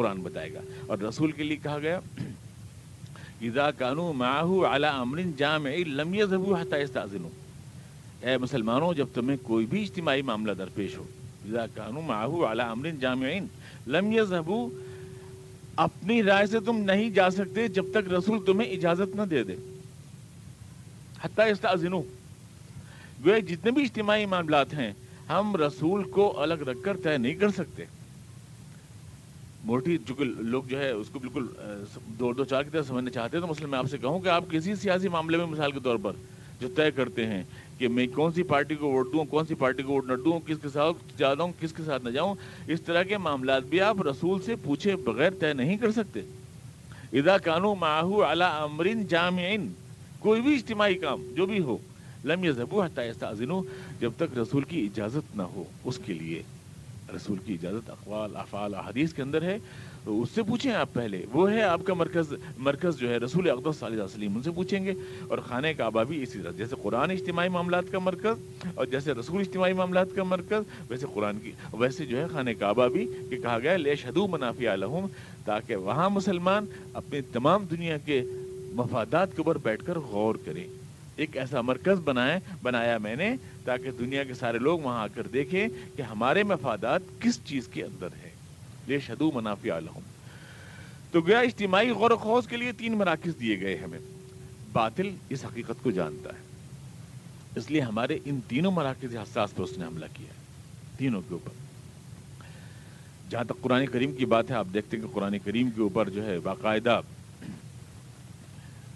[0.00, 2.00] قرآن بتائے گا۔ اور رسول کے لیے کہا گیا،
[3.48, 7.30] اذا کانو معه على امر جامع لم يذهبوا حتى يستاذنوا
[8.20, 11.04] اے مسلمانوں، جب تمہیں کوئی بھی اجتماعی معاملہ درپیش ہو
[11.74, 13.46] کانو معاہو اعلیٰ امرین جامعین
[13.86, 14.68] لم یذہبو
[15.76, 19.56] اپنی رائے سے تم نہیں جا سکتے جب تک رسول تمہیں اجازت نہ دے دے۔
[21.22, 22.02] حتیٰ استعذنو
[23.24, 24.92] گویا جتنے بھی اجتماعی معاملات ہیں،
[25.28, 27.84] ہم رسول کو الگ رکھ کر طے نہیں کر سکتے۔
[29.64, 31.46] موٹی چونکہ لوگ جو ہے اس کو بالکل
[32.18, 34.28] دو دو، چار کی طرح سمجھنا چاہتے ہیں، تو مسئلہ میں آپ سے کہوں کہ
[34.28, 36.12] آپ کسی سیاسی معاملے میں مثال کے طور پر
[36.60, 37.42] جو طے کرتے ہیں
[37.78, 40.38] کہ میں کون سی پارٹی کو ووٹ دوں، کون سی پارٹی کو ووٹ نہ دوں،
[40.46, 42.34] کس کے ساتھ جا ہوں، کس کے ساتھ نہ جاؤں،
[42.66, 46.20] اس طرح کے معاملات بھی آپ رسول سے پوچھے بغیر طے نہیں کر سکتے۔
[47.12, 49.72] ادا کانو ماہو اعلیٰ امرین جامعین،
[50.18, 51.76] کوئی بھی اجتماعی کام جو بھی ہو،
[52.24, 53.62] لم یذہبو حتی استعذنو
[54.00, 56.42] جب تک رسول کی اجازت نہ ہو، اس کے لیے۔
[57.16, 59.58] رسول کی اجازت، اقوال، افعال، احادیث کے اندر ہے۔
[60.04, 63.50] تو اس سے پوچھیں آپ پہلے۔ وہ ہے آپ کا مرکز مرکز جو ہے رسول
[63.50, 64.92] اقدس صلی اللہ علیہ وسلم، ان سے پوچھیں گے۔
[65.28, 69.40] اور خانہ کعبہ بھی اسی طرح، جیسے قرآن اجتماعی معاملات کا مرکز اور جیسے رسول
[69.40, 73.58] اجتماعی معاملات کا مرکز، ویسے قرآن کی، ویسے جو ہے خانہ کعبہ بھی کہ کہا
[73.58, 75.06] گیا لے شدو منافی عالم
[75.44, 78.22] تاکہ وہاں مسلمان اپنی تمام دنیا کے
[78.74, 80.79] مفادات کے اوپر بیٹھ کر غور کریں۔
[81.20, 85.26] ایک ایسا مرکز بنائے، بنایا میں نے تاکہ دنیا کے سارے لوگ وہاں آ کر
[85.26, 88.30] دیکھیں کہ ہمارے مفادات کس چیز کے اندر ہے
[88.88, 90.00] لے شدو منافع عالم
[91.10, 93.98] تو گیا اجتماعی غور و خوص کے لیے تین مراکز دیے گئے ہمیں۔
[94.72, 96.42] باطل اس حقیقت کو جانتا ہے۔
[97.56, 100.42] اس لیے ہمارے ان تینوں مراکز حساس پر اس نے حملہ کیا ہے۔
[100.98, 101.50] تینوں کے اوپر۔
[103.30, 106.08] جہاں تک قرآن کریم کی بات ہے، آپ دیکھتے ہیں کہ قرآن کریم کے اوپر
[106.08, 107.00] جو ہے باقاعدہ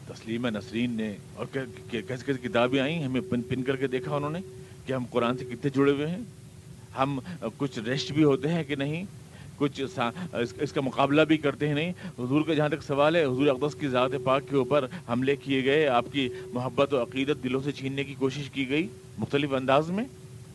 [0.08, 4.30] تسلیمہ نسرین نے اور کیسی کیسی کتابیں آئیں؟ ہمیں پن پن کر کے دیکھا انہوں
[4.30, 4.40] نے
[4.86, 6.22] کہ ہم قرآن سے کتنے جڑے ہوئے ہیں۔
[6.98, 7.18] ہم
[7.56, 9.04] کچھ ریسٹ بھی ہوتے ہیں کہ نہیں؟
[9.58, 9.80] کچھ
[10.32, 13.74] اس کا مقابلہ بھی کرتے ہیں نہیں؟ حضور کا جہاں تک سوال ہے، حضور اقدس
[13.80, 17.72] کی ذات پاک کے اوپر حملے کیے گئے، آپ کی محبت و عقیدت دلوں سے
[17.72, 18.86] چھیننے کی کوشش کی گئی،
[19.18, 20.04] مختلف انداز میں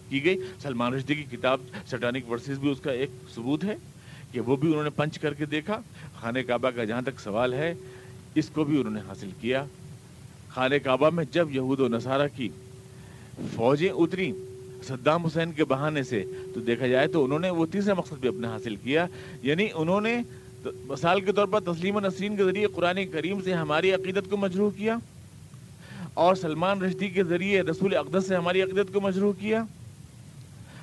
[0.09, 3.75] کی گئی۔ سلمان رشدی کی کتاب سٹانک ورسز بھی اس کا ایک ثبوت ہے
[4.31, 5.79] کہ وہ بھی انہوں نے پنچ کر کے دیکھا۔
[6.19, 7.73] خانہ کعبہ کا جہاں تک سوال ہے
[8.35, 9.65] اس کو بھی انہوں نے حاصل کیا۔
[10.49, 12.49] خانہ کعبہ میں جب یہود و نصارہ کی
[13.55, 14.31] فوجیں اتری
[14.83, 18.29] صدام حسین کے بہانے سے تو دیکھا جائے تو انہوں نے وہ تیسرا مقصد بھی
[18.29, 19.05] اپنے حاصل کیا۔
[19.41, 20.21] یعنی انہوں نے
[20.65, 24.37] مثال کے طور پر تسلیم و نسرین کے ذریعے قرآن کریم سے ہماری عقیدت کو
[24.37, 24.97] مجروح کیا
[26.13, 29.63] اور سلمان رشدی کے ذریعے رسول اقدس سے ہماری عقیدت کو مجروح کیا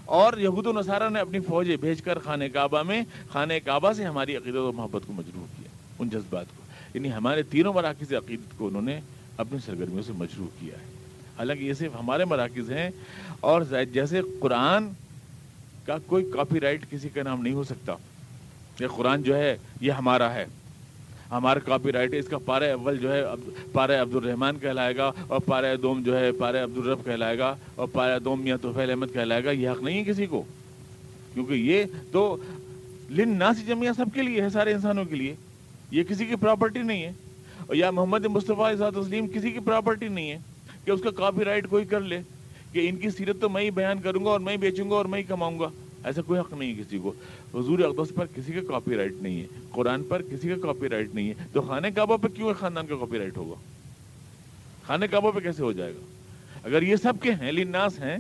[0.05, 4.05] اور یہود و نصارہ نے اپنی فوجیں بھیج کر خانہ کعبہ میں خانہ کعبہ سے
[4.05, 6.66] ہماری عقیدت و محبت کو مجروح کیا۔ ان جذبات کو۔
[6.97, 9.01] یعنی ہمارے تینوں مراکز عقیدت کو انہوں نے
[9.37, 10.85] اپنی سرگرمیوں سے مجروح کیا ہے۔
[11.39, 12.91] حالانکہ یہ صرف ہمارے مراکز ہیں
[13.41, 14.89] اور جیسے قرآن
[15.87, 17.95] کا کوئی کاپی رائٹ کسی کا نام نہیں ہو سکتا۔
[18.81, 20.47] یہ قرآن جو ہے، یہ ہمارا ہے۔
[21.31, 23.23] ہمارا کاپی رائٹ ہے، اس کا پارہ اول جو ہے
[23.73, 27.55] پارہ عبد الرحمٰن کہلائے گا اور پارہ دوم جو ہے، پارہ عبد الرب کہلائے گا
[27.75, 30.43] اور پارہ دوم میاں توفیل احمد کہلائے گا۔ یہ حق نہیں ہے کسی کو۔
[31.35, 32.37] کیونکہ یہ تو
[33.11, 35.35] لن ناسی جمعہ سب کے لیے ہے، سارے انسانوں کے لیے۔
[35.91, 37.13] یہ کسی کی پراپرٹی نہیں ہے۔
[37.67, 40.39] اور یا محمد مصطفیٰ تسلیم کسی کی پراپرٹی نہیں ہے
[40.85, 42.21] کہ اس کا کاپی رائٹ کوئی کر لے،
[42.73, 44.95] کہ ان کی سیرت تو میں ہی بیان کروں گا اور میں ہی بیچوں گا
[44.95, 45.69] اور میں ہی کماؤں گا۔
[46.05, 47.13] ایسا کوئی حق نہیں ہے کسی کو۔
[47.55, 51.15] حضور اقدس پر کسی کا کاپی رائٹ نہیں ہے۔ قرآن پر کسی کا کاپی رائٹ
[51.15, 53.55] نہیں ہے۔ تو خانہ کعبہ پہ کیوں خاندان کا کاپی رائٹ ہوگا؟
[54.87, 56.01] خانہ کعبہ پہ کیسے ہو جائے گا؟
[56.65, 58.17] اگر یہ سب کے ہیں لناس ہیں،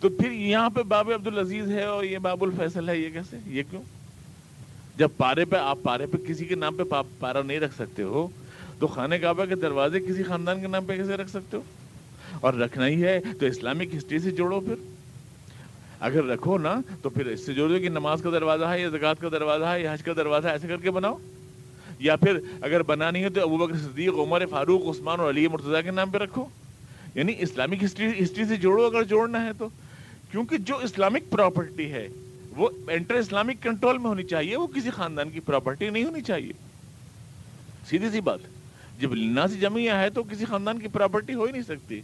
[0.00, 3.36] تو پھر یہاں پہ باب عبد العزیز ہے اور یہ باب الفیصل ہے، یہ کیسے؟
[3.46, 3.82] یہ کیوں؟
[5.00, 6.82] جب پارے پہ آپ پارے پہ کسی کے نام پہ
[7.18, 8.28] پارا نہیں رکھ سکتے ہو،
[8.78, 11.62] تو خانہ کعبہ کے دروازے کسی خاندان کے نام پہ کیسے رکھ سکتے ہو؟
[12.40, 14.74] اور رکھنا ہی ہے، تو اسلامک ہسٹری سے جوڑو پھر۔
[16.00, 18.88] اگر رکھو نا، تو پھر اس سے جوڑ دو کہ نماز کا دروازہ ہے یا
[18.88, 21.18] زکات کا دروازہ ہے یا حج کا دروازہ ہے، ایسے کر کے بناؤ۔
[21.98, 25.82] یا پھر اگر بنانی ہے تو ابو بکر صدیق، عمر فاروق، عثمان اور علی مرتضیٰ
[25.82, 26.44] کے نام پہ رکھو۔
[27.14, 29.68] یعنی اسلامک ہسٹری ہسٹری سے جوڑو اگر جوڑنا ہے تو۔
[30.30, 32.08] کیونکہ جو اسلامک پراپرٹی ہے
[32.56, 36.52] وہ انٹر اسلامک کنٹرول میں ہونی چاہیے، وہ کسی خاندان کی پراپرٹی نہیں ہونی چاہیے۔
[37.88, 38.40] سیدھی سی بات،
[39.00, 42.00] جب ناسی جمعیہ ہے تو کسی خاندان کی پراپرٹی ہو ہی نہیں سکتی۔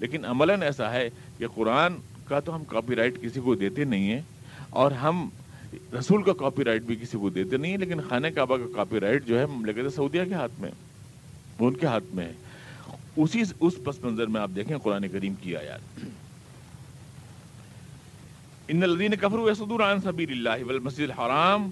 [0.00, 1.96] لیکن عملاً ایسا ہے کہ قرآن
[2.28, 4.20] کا تو ہم کاپی رائٹ کسی کو دیتے نہیں ہیں،
[4.70, 5.28] اور ہم
[5.98, 9.00] رسول کا کاپی رائٹ بھی کسی کو دیتے نہیں ہیں، لیکن خانہ کعبہ کا کاپی
[9.00, 10.70] رائٹ جو ہے مملکت سعودیہ کے ہاتھ میں،
[11.58, 12.32] وہ ان کے ہاتھ میں ہے۔
[13.16, 16.04] اسی اس پس منظر میں آپ دیکھیں قرآن کریم کی آیات۔
[18.68, 21.70] ان الذين كفروا يصدون عن سبيل الله والمسجد الحرام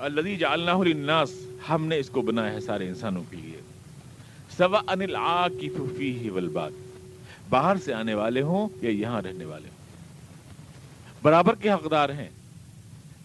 [0.00, 1.30] الذي جعلناه للناس
[1.68, 3.60] ہم نے اس کو بنایا ہے سارے انسانوں کے لیے
[4.56, 6.70] سوا ان العاکف فيه والباد
[7.50, 9.80] باہر سے آنے والے ہوں یا یہاں رہنے والے ہوں
[11.22, 12.28] برابر کے حقدار ہیں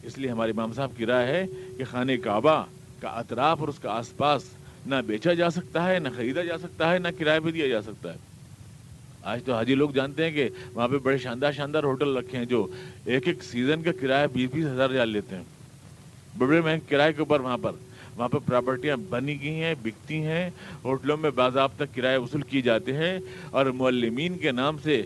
[0.03, 1.45] اس لیے ہمارے امام صاحب کی رائے ہے
[1.77, 2.63] کہ خانہ کعبہ
[3.01, 4.43] کا اطراف اور اس کا آس پاس
[4.87, 7.81] نہ بیچا جا سکتا ہے نہ خریدا جا سکتا ہے نہ کرائے پہ دیا جا
[7.81, 8.17] سکتا ہے
[9.21, 12.45] آج تو حاجی لوگ جانتے ہیں کہ وہاں پہ بڑے شاندار شاندار ہوٹل رکھے ہیں
[12.45, 12.65] جو
[13.05, 15.43] ایک ایک سیزن کا کرایہ بیس بیس ہزار ریال لیتے ہیں۔
[16.37, 17.71] بڑے بڑے مہنگے کرائے کے اوپر وہاں پر،
[18.15, 20.49] وہاں پہ پراپرٹیاں بنی گئی ہیں، بکتی ہیں،
[20.83, 23.17] ہوٹلوں میں باضابطہ کرایہ وصول کیے جاتے ہیں
[23.49, 25.01] اور معلمین کے نام سے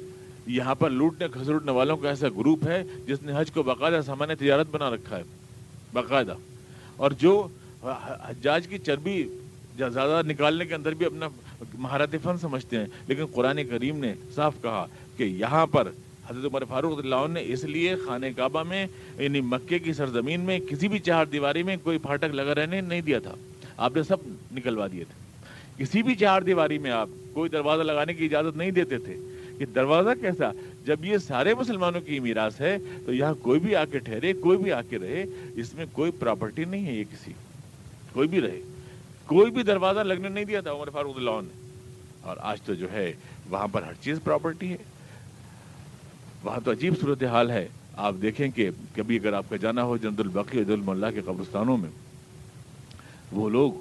[0.47, 4.35] یہاں پر لوٹنے کھسروٹنے والوں کا ایسا گروپ ہے جس نے حج کو باقاعدہ سامان
[4.39, 5.23] تجارت بنا رکھا ہے،
[5.93, 6.35] باقاعدہ۔
[6.95, 7.47] اور جو
[7.83, 9.23] حجاج کی چربی
[9.77, 11.27] زیادہ نکالنے کے اندر بھی اپنا
[11.73, 15.87] مہارت فن سمجھتے ہیں، لیکن قرآن کریم نے صاف کہا کہ یہاں پر
[16.29, 18.87] حضرت عمر فاروق اللہ نے اس لیے خانہ کعبہ میں
[19.19, 23.01] یعنی مکے کی سرزمین میں کسی بھی چہار دیواری میں کوئی پھاٹک لگا رہنے نہیں
[23.01, 23.35] دیا تھا۔
[23.77, 24.17] آپ نے سب
[24.51, 25.21] نکلوا دیے تھے۔
[25.83, 29.15] کسی بھی چہار دیواری میں آپ کوئی دروازہ لگانے کی اجازت نہیں دیتے تھے۔
[29.57, 30.51] کہ دروازہ کیسا؟
[30.85, 34.57] جب یہ سارے مسلمانوں کی میراث ہے، تو یہاں کوئی بھی آ کے ٹھہرے، کوئی
[34.57, 35.23] بھی آ کے رہے،
[35.55, 37.33] اس میں کوئی پراپرٹی نہیں ہے یہ کسی،
[38.13, 38.61] کوئی بھی رہے۔
[39.31, 41.69] کوئی بھی دروازہ لگنے نہیں دیا تھا، عمر فاروق اللہ نے۔
[42.21, 43.13] اور آج تو جو ہے،
[43.49, 44.77] وہاں پر ہر چیز پراپرٹی ہے۔
[46.43, 49.97] وہاں تو عجیب صورت حال ہے۔ آپ دیکھیں کہ کبھی اگر آپ کا جانا ہو
[49.97, 51.89] جند البقی عید اللہ کے قبرستانوں میں،
[53.31, 53.71] وہ لوگ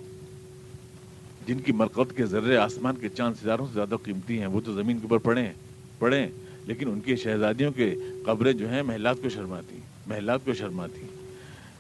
[1.47, 4.73] جن کی مرکت کے ذرے آسمان کے چاند ستاروں سے زیادہ قیمتی ہیں، وہ تو
[4.73, 5.55] زمین کے اوپر پڑے ہیں
[5.99, 6.31] پڑے ہیں۔
[6.65, 7.95] لیکن ان کی شہزادیوں کے
[8.27, 11.07] قبریں جو ہیں، محلات کو شرماتی محلات کو شرماتی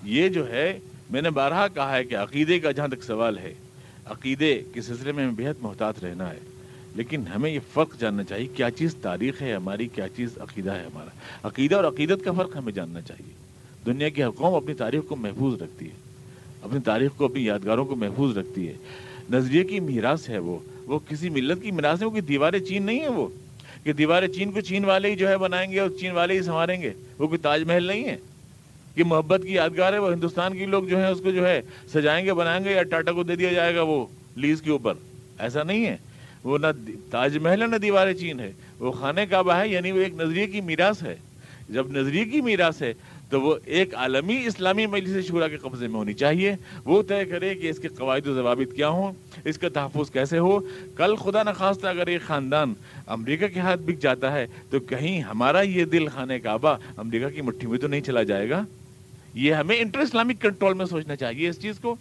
[0.02, 0.78] یہ جو ہے
[1.10, 3.54] میں نے بارہا کہا ہے کہ عقیدے کا جہاں تک سوال ہے،
[4.04, 6.38] عقیدے کے سلسلے میں بےحد محتاط رہنا ہے۔
[6.94, 10.82] لیکن ہمیں یہ فرق جاننا چاہیے کیا چیز تاریخ ہے ہماری، کیا چیز عقیدہ ہے
[10.82, 11.08] ہمارا۔
[11.42, 13.32] عقیدہ اور عقیدت کا فرق ہمیں جاننا چاہیے۔
[13.86, 15.94] دنیا کی ہر قوم اپنی تاریخ کو محفوظ رکھتی ہے۔
[16.62, 18.74] اپنی تاریخ کو، اپنی یادگاروں کو محفوظ رکھتی ہے۔
[19.30, 23.00] نظریے کی میراث ہے وہ۔ وہ کسی ملت کی میراث ہے وہ دیوار چین نہیں
[23.00, 23.28] ہے وہ۔
[23.84, 26.42] کہ دیوار چین کو چین والے ہی جو ہے بنائیں گے اور چین والے ہی
[26.42, 28.16] سنواریں گے۔ وہ کوئی تاج محل نہیں ہے۔
[28.94, 31.62] کہ محبت کی یادگار ہے وہ ہندوستان کے لوگ جو ہے اس کو جو ہے
[31.92, 34.94] سجائیں گے، بنائیں گے یا ٹاٹا کو دے دیا جائے گا وہ لیز کے اوپر۔
[35.38, 35.96] ایسا نہیں ہے۔
[36.44, 36.66] وہ نہ
[37.10, 40.46] تاج محل ہے نہ دیوار چین ہے۔ وہ خانہ کعبہ ہے یعنی وہ ایک نظریے
[40.46, 41.16] کی میراث ہے۔
[41.68, 42.94] جب نظریے کی میراث ہے
[43.30, 47.54] تو وہ ایک عالمی اسلامی مجلس شورا کے قبضے میں ہونی چاہیے۔ وہ طے کرے
[47.54, 49.12] کہ اس کے قواعد و ضوابط کیا ہوں،
[49.44, 50.58] اس کا تحفظ کیسے ہو۔
[50.96, 52.74] کل خدا نخواستہ اگر ایک خاندان
[53.06, 57.40] امریکہ کے ہاتھ بک جاتا ہے تو کہیں ہمارا یہ دل خانہ کعبہ امریکہ کی
[57.40, 58.64] مٹھی میں تو نہیں چلا جائے گا؟
[59.34, 61.94] یہ ہمیں انٹر اسلامک کنٹرول میں سوچنا چاہیے، اس چیز کو،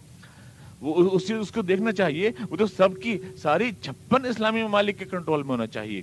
[0.82, 5.00] وہ اس چیز اس کو دیکھنا چاہیے، وہ تو سب کی ساری چھپن اسلامی ممالک
[5.00, 6.02] کے کنٹرول میں ہونا چاہیے،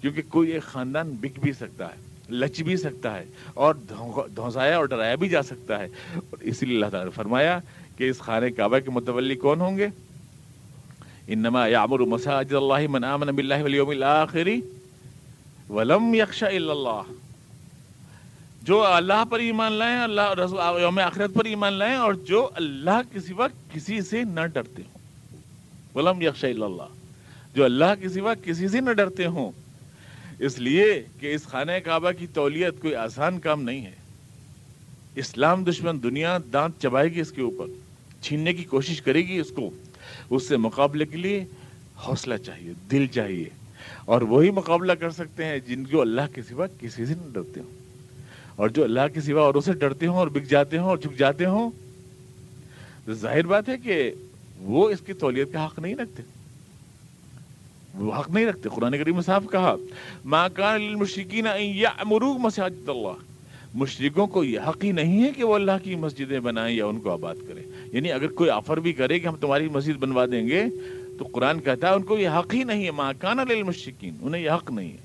[0.00, 3.74] کیونکہ کوئی ایک خاندان بک بھی سکتا ہے، لچ بھی سکتا ہے، اور
[4.36, 7.58] دھوسایا اور ڈرایا بھی جا سکتا ہے۔ اور اسی لیے اللہ تعالیٰ نے فرمایا
[7.96, 9.88] کہ اس خانہ کعبہ کے متولی کون ہوں گے؟
[11.34, 14.48] انما یعمر مساجد اللہ من آمن باللہ والیوم الاخر
[15.68, 17.12] ولم یخشى الا اللہ۔
[18.64, 23.00] جو اللہ پر ایمان لائیں، اللہ رسول یوم آخرت پر ایمان لائیں اور جو اللہ
[23.12, 24.98] کے سوا کسی سے نہ ڈرتے ہوں۔
[25.94, 26.82] ولم یخشى الا اللہ۔
[27.54, 29.52] جو اللہ کے سوا کسی سے نہ ڈرتے ہوں۔
[30.38, 33.92] اس لیے کہ اس خانہ کعبہ کی تولیت کوئی آسان کام نہیں ہے۔
[35.14, 37.66] اسلام دشمن دنیا دانت چبائے گی اس کے اوپر۔
[38.20, 39.70] چھیننے کی کوشش کرے گی اس کو۔
[40.30, 41.44] اس سے مقابلے کے لیے
[42.06, 43.48] حوصلہ چاہیے، دل چاہیے۔
[44.04, 47.60] اور وہی مقابلہ کر سکتے ہیں جن کو اللہ کے سوا کسی سے نہ ڈرتے
[47.60, 47.83] ہوں۔
[48.56, 51.18] اور جو اللہ کے سوا اور اسے ڈرتے ہوں اور بک جاتے ہوں اور جھک
[51.18, 51.70] جاتے ہوں،
[53.04, 54.10] تو ظاہر بات ہے کہ
[54.58, 56.22] وہ اس کی تولیت کا حق نہیں رکھتے۔
[57.94, 59.74] وہ حق نہیں رکھتے۔ قرآن کریم صاحب کہا،
[60.24, 63.34] ما کان للمشرکین ان یعمروا مساجد اللہ.
[63.74, 67.00] مشرکوں کو یہ حق ہی نہیں ہے کہ وہ اللہ کی مسجدیں بنائیں یا ان
[67.00, 67.62] کو آباد کریں۔
[67.92, 70.62] یعنی اگر کوئی آفر بھی کرے کہ ہم تمہاری مسجد بنوا دیں گے،
[71.18, 74.42] تو قرآن کہتا ہے ان کو یہ حق ہی نہیں ہے۔ ما کان للمشرکین، انہیں
[74.42, 75.03] یہ حق نہیں ہے۔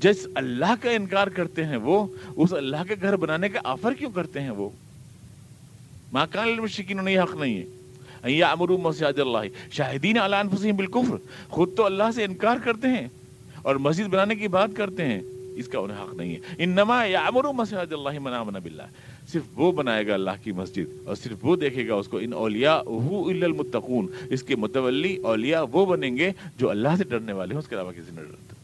[0.00, 2.06] جس اللہ کا انکار کرتے ہیں وہ،
[2.36, 4.68] اس اللہ کے گھر بنانے کا آفر کیوں کرتے ہیں وہ؟
[6.12, 7.64] ما کان للمشرکین، انہیں حق نہیں ہے۔
[8.42, 11.16] امرو مساجد اللہ، شاہدین علی انفسہم بالکفر،
[11.48, 13.08] خود تو اللہ سے انکار کرتے ہیں
[13.62, 15.20] اور مسجد بنانے کی بات کرتے ہیں،
[15.56, 18.82] اس کا انہیں حق نہیں ہے۔ انما یعمرو مساجد اللہ من باللہ۔
[19.32, 22.32] صرف وہ بنائے گا اللہ کی مسجد اور صرف وہ دیکھے گا اس کو۔ ان
[22.32, 27.54] اولیاء الا المتقون، اس کے متولی اولیاء وہ بنیں گے جو اللہ سے ڈرنے والے
[27.54, 28.55] ہیں اس کے علاوہ کسی نہ ڈرتے۔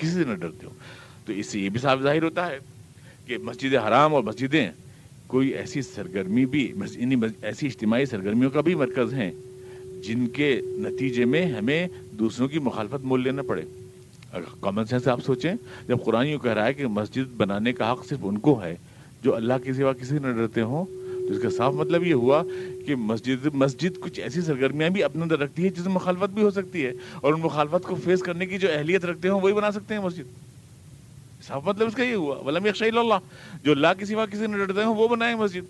[0.00, 0.70] کسی سے نہ ڈرتے ہو
[1.24, 2.58] تو اس سے یہ بھی صاف ظاہر ہوتا ہے
[3.26, 4.70] کہ مسجد حرام اور مسجدیں
[5.26, 9.30] کوئی ایسی سرگرمی بھی یعنی ایسی اجتماعی سرگرمیوں کا بھی مرکز ہیں
[10.02, 11.86] جن کے نتیجے میں ہمیں
[12.18, 13.62] دوسروں کی مخالفت مول لینا پڑے۔
[14.60, 15.54] کامن سینس آپ سوچیں،
[15.86, 18.74] جب قرآن یوں کہہ رہا ہے کہ مسجد بنانے کا حق صرف ان کو ہے
[19.22, 20.84] جو اللہ کے سوا کسی نہ ڈرتے ہوں
[21.30, 22.42] تو اس کا صاف مطلب یہ ہوا
[22.86, 26.42] کہ مسجد مسجد کچھ ایسی سرگرمیاں بھی اپنے اندر رکھتی ہے جس میں مخالفت بھی
[26.42, 29.52] ہو سکتی ہے اور ان مخالفت کو فیس کرنے کی جو اہلیت رکھتے ہوں وہی
[29.52, 30.22] بنا سکتے ہیں مسجد۔
[31.46, 33.14] صاف مطلب اس کا یہ ہوا۔ ولم یخشی اللہ۔
[33.62, 35.60] جو اللہ کے سوا کسی نے ڈرتے ہیں، وہ بنائیں مسجد۔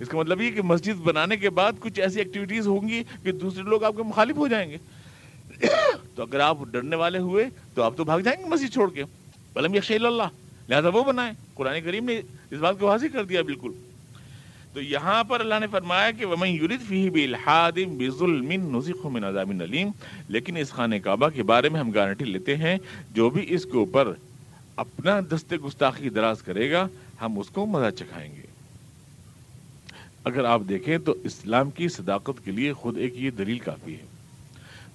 [0.00, 3.32] اس کا مطلب یہ کہ مسجد بنانے کے بعد کچھ ایسی ایکٹیویٹیز ہوں گی کہ
[3.32, 4.76] دوسرے لوگ آپ کے مخالف ہو جائیں گے۔
[6.14, 9.04] تو اگر آپ ڈرنے والے ہوئے، تو آپ تو بھاگ جائیں گے مسجد چھوڑ کے۔
[9.54, 10.22] بلم یکش اللہ۔
[10.68, 13.70] لہٰذا وہ بنائے قرآن کریم نے اس بات کو واضح کر دیا بالکل۔
[14.76, 19.50] تو یہاں پر اللہ نے فرمایا کہ ومن یرید فیہ بالحاد بظلم نزق من عذاب
[19.60, 19.90] علیم
[20.28, 22.78] لیکن اس خانہ کعبہ کے بارے میں ہم گارنٹی لیتے ہیں
[23.10, 24.12] جو بھی اس کے اوپر
[24.76, 26.88] اپنا دست گستاخی دراز کرے گا،
[27.22, 28.46] ہم اس کو مزہ چکھائیں گے۔
[30.24, 34.06] اگر آپ دیکھیں تو اسلام کی صداقت کے لیے خود ایک یہ دلیل کافی ہے۔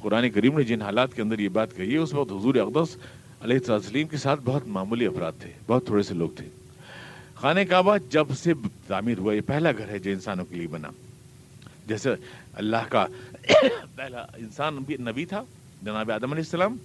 [0.01, 2.97] قرآن کریم نے جن حالات کے اندر یہ بات کہی ہے، اس وقت حضور اقدس
[3.41, 6.60] علیہ السلام کے ساتھ بہت معمولی افراد تھے، بہت تھوڑے سے لوگ تھے۔
[7.41, 8.53] خانہ کعبہ جب سے
[8.87, 10.89] تعمیر ہوا، یہ پہلا گھر ہے جو انسانوں کے لیے بنا۔
[11.87, 12.09] جیسے
[12.53, 13.05] اللہ کا
[13.95, 15.43] پہلا انسان بھی نبی تھا،
[15.81, 16.75] جناب آدم علیہ السلام۔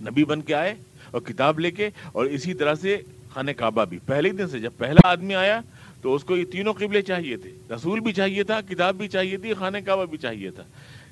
[0.00, 0.74] نبی بن کے آئے
[1.10, 2.96] اور کتاب لے کے، اور اسی طرح سے
[3.30, 5.60] خانہ کعبہ بھی۔ پہلے دن سے جب پہلا آدمی آیا،
[6.02, 9.36] تو اس کو یہ تینوں قبلے چاہیے تھے۔ رسول بھی چاہیے تھا، کتاب بھی چاہیے
[9.36, 10.62] تھی، خانہ کعبہ بھی چاہیے تھا۔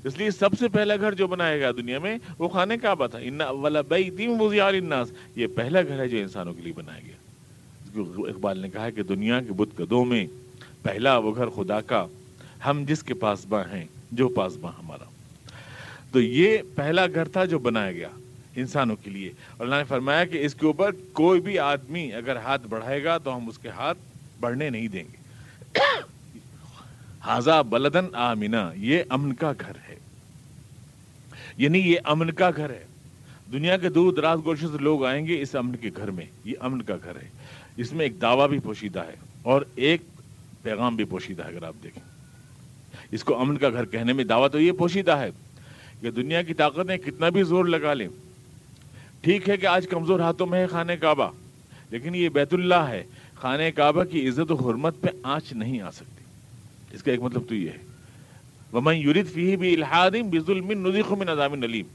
[0.04, 3.18] اس لیے سب سے پہلا گھر جو بنایا گیا دنیا میں، وہ خانہ کعبہ تھا۔
[3.18, 7.23] ان الناس یہ پہلا گھر ہے جو انسانوں کے لیے بنایا گیا۔
[8.00, 10.26] اقبال نے کہا کہ دنیا کے بت قدوں میں
[10.82, 12.06] پہلا وہ گھر خدا کا،
[12.66, 15.04] ہم جس کے پاس باں ہیں، جو پاس باں ہمارا۔
[16.12, 18.08] تو یہ پہلا گھر تھا جو بنایا گیا
[18.56, 22.36] انسانوں کے لیے۔ اور اللہ نے فرمایا کہ اس کے اوپر کوئی بھی آدمی اگر
[22.36, 23.98] ہاتھ بڑھائے گا تو ہم اس کے ہاتھ
[24.40, 25.24] بڑھنے نہیں دیں گے۔
[27.24, 29.96] ہاضا بلدن آمنا یہ امن کا گھر ہے۔
[31.56, 32.84] یعنی یہ امن کا گھر ہے۔
[33.52, 36.52] دنیا کے دور دراز گوشے سے لوگ آئیں گے اس امن کے گھر میں، یہ
[36.60, 37.28] امن کا گھر ہے۔
[37.76, 40.02] اس میں ایک دعویٰ بھی پوشیدہ ہے اور ایک
[40.62, 42.02] پیغام بھی پوشیدہ ہے، اگر آپ دیکھیں۔
[43.10, 45.30] اس کو امن کا گھر کہنے میں دعویٰ تو یہ پوشیدہ ہے
[46.00, 48.08] کہ دنیا کی طاقتیں کتنا بھی زور لگا لیں
[49.20, 51.30] ٹھیک ہے کہ آج کمزور ہاتھوں میں ہے خانہ کعبہ،
[51.90, 55.90] لیکن یہ بیت اللہ ہے۔ خانہ کعبہ کی عزت و حرمت پہ آنچ نہیں آ
[55.90, 56.24] سکتی۔
[56.94, 57.78] اس کا ایک مطلب تو یہ ہے۔
[58.72, 61.86] ومن یرید فیہ بی الحاد بظلم نذیق من عذاب علیم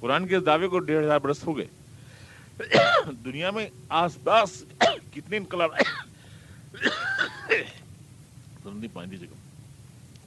[0.00, 1.66] قرآن کے اس دعوے کو ڈیڑھ ہزار برس ہو گئے۔
[3.24, 4.64] دنیا میں آس پاس
[5.14, 5.70] کتنے انقلاب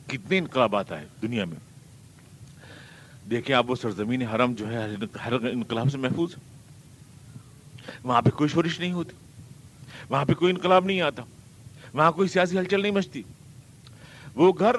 [0.07, 1.55] کتنے انقلابات آئے دنیا میں؟
[3.29, 6.35] دیکھیں آپ وہ سرزمین حرم جو ہے، ہر انقلاب سے محفوظ
[8.03, 9.15] وہاں پہ کوئی شورش نہیں ہوتی۔
[10.09, 11.23] وہاں پہ کوئی انقلاب نہیں آتا۔
[11.93, 13.23] وہاں کوئی سیاسی ہلچل نہیں مچتی۔
[14.35, 14.75] وہ گھر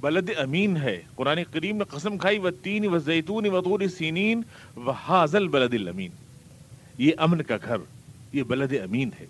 [0.00, 4.42] بلد امین ہے۔ قرآن کریم نے قسم کھائی و تین و زیتون و طور سینین
[4.76, 6.10] و حاضل بلد الامین
[7.02, 7.76] یہ امن کا گھر،
[8.32, 9.26] یہ بلد امین ہے۔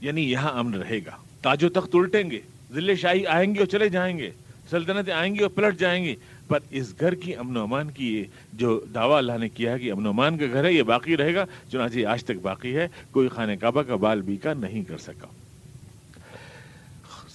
[0.00, 2.40] یعنی یہاں امن رہے گا۔ تاج و تخت الٹیں گے
[2.72, 4.30] ضلع شاہی آئیں گے اور چلے جائیں گے،
[4.70, 6.14] سلطنتیں آئیں گی اور پلٹ جائیں گی
[6.48, 9.78] پر اس گھر کی امن و امان کی یہ جو دعویٰ اللہ نے کیا ہے
[9.78, 12.76] کہ امن و امان کا گھر ہے، یہ باقی رہے گا۔ چنانچہ آج تک باقی
[12.76, 15.26] ہے، کوئی خانہ کعبہ کا بال بیکا نہیں کر سکا۔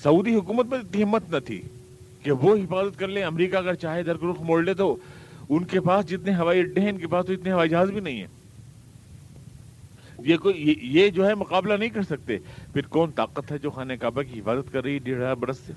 [0.03, 1.61] سعودی حکومت میں اتنی ہمت نہ تھی
[2.23, 4.95] کہ وہ حفاظت کر لیں امریکہ اگر چاہے در رخ موڑ لے تو
[5.49, 7.99] ان کے پاس جتنے ہوائی اڈے ہیں، ان کے پاس تو اتنے ہوائی جہاز بھی
[7.99, 8.42] نہیں ہیں۔
[10.23, 12.37] یہ کوئی یہ جو ہے مقابلہ نہیں کر سکتے۔
[12.73, 15.59] پھر کون طاقت ہے جو خانہ کعبہ کی حفاظت کر رہی ہے ڈیڑھ ہزار برس
[15.59, 15.73] سے؟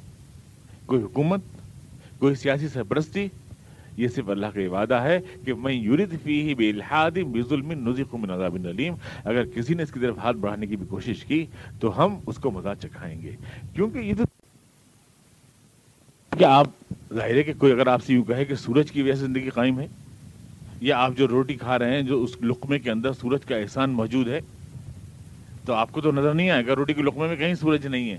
[0.86, 1.40] کوئی حکومت؟
[2.18, 3.28] کوئی سیاسی سرپرستی؟
[3.96, 8.30] یہ صرف اللہ کا وعدہ ہے کہ میں یورد فی بے الحاد بظلم نذیق من
[8.30, 11.46] عذاب علیم اگر کسی نے اس کی طرف ہاتھ بڑھانے کی بھی کوشش کی
[11.80, 13.36] تو ہم اس کو مزہ چکھائیں گے۔
[13.74, 14.24] کیونکہ یہ تو
[16.38, 16.66] کہ آپ
[17.14, 19.50] ظاہر ہے کہ کوئی اگر آپ سے یوں کہے کہ سورج کی وجہ سے زندگی
[19.50, 19.86] قائم ہے۔
[20.80, 23.90] یا آپ جو روٹی کھا رہے ہیں جو اس لقمے کے اندر سورج کا احسان
[23.90, 24.40] موجود ہے،
[25.64, 28.10] تو آپ کو تو نظر نہیں آئے گا، روٹی کے لقمے میں کہیں سورج نہیں
[28.10, 28.18] ہے۔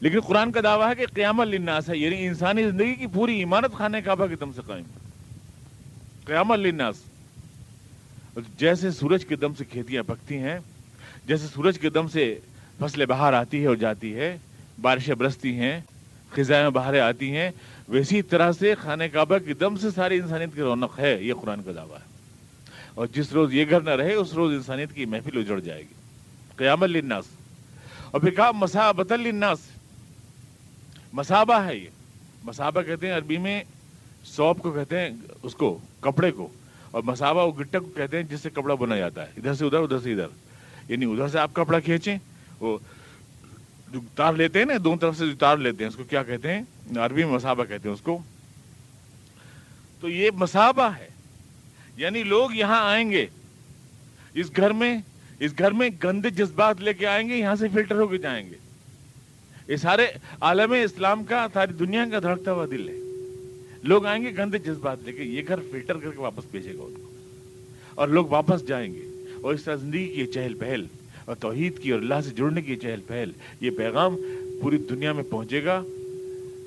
[0.00, 3.72] لیکن قرآن کا دعویٰ ہے کہ قیام الناس ہے یعنی انسانی زندگی کی پوری عمارت
[3.72, 4.84] خانہ کعبہ کے دم سے قائم۔
[6.24, 6.96] قیام الناس
[8.58, 10.58] جیسے سورج کے دم سے کھیتیاں پکتی ہیں،
[11.26, 12.38] جیسے سورج کے دم سے
[12.78, 14.36] فصل بہار آتی ہے اور جاتی ہے
[14.80, 15.80] بارشیں برستی ہیں
[16.30, 17.50] خزائیں بہاریں آتی ہیں
[17.90, 21.62] ویسی طرح سے خانہ کعبہ کی دم سے ساری انسانیت کی رونق ہے، یہ قرآن
[21.62, 22.04] کا دعویٰ ہے۔
[22.94, 25.94] اور جس روز یہ گھر نہ رہے، اس روز انسانیت کی محفل اجڑ جائے گی۔
[26.56, 27.24] قیام الناس
[28.10, 29.58] اور پھر کہا مسابت الناس
[31.12, 31.88] مسابہ ہے یہ۔
[32.44, 33.62] مسابہ کہتے ہیں عربی میں
[34.24, 35.10] سوپ کو کہتے ہیں،
[35.42, 36.48] اس کو، کپڑے کو۔
[36.90, 39.64] اور مسابہ وہ گٹا کو کہتے ہیں جس سے کپڑا بنا جاتا ہے۔ ادھر سے
[39.64, 40.26] ادھر ادھر سے ادھر۔
[40.88, 42.18] یعنی ادھر سے آپ کپڑا کھینچیں،
[42.60, 42.78] وہ
[43.92, 46.22] جو تار لیتے ہیں نا دونوں طرف سے جو تار لیتے ہیں، اس کو کیا
[46.22, 46.62] کہتے ہیں؟
[46.98, 48.18] عربی میں مسابہ کہتے ہیں اس کو۔
[50.00, 51.08] تو یہ مسابہ ہے۔
[51.96, 53.26] یعنی لوگ یہاں آئیں گے۔
[54.34, 54.98] اس گھر میں،
[55.40, 58.50] اس گھر میں گندے جذبات لے کے آئیں گے، یہاں سے فلٹر ہو کے جائیں
[58.50, 58.54] گے۔
[59.68, 60.06] یہ سارے
[60.40, 62.94] عالم اسلام کا، ساری دنیا کا دھڑکتا ہوا دل ہے۔
[63.82, 66.82] لوگ آئیں گے گندے جذبات لے کے، یہ گھر فلٹر کر کے واپس بھیجے گا
[66.82, 67.14] ان کو۔
[67.94, 69.02] اور لوگ واپس جائیں گے۔
[69.42, 70.84] اور اس طرح زندگی کی چہل پہل،
[71.24, 73.30] اور توحید کی اور اللہ سے جڑنے کی چہل پہل،
[73.60, 74.16] یہ پیغام
[74.62, 75.82] پوری دنیا میں پہنچے گا۔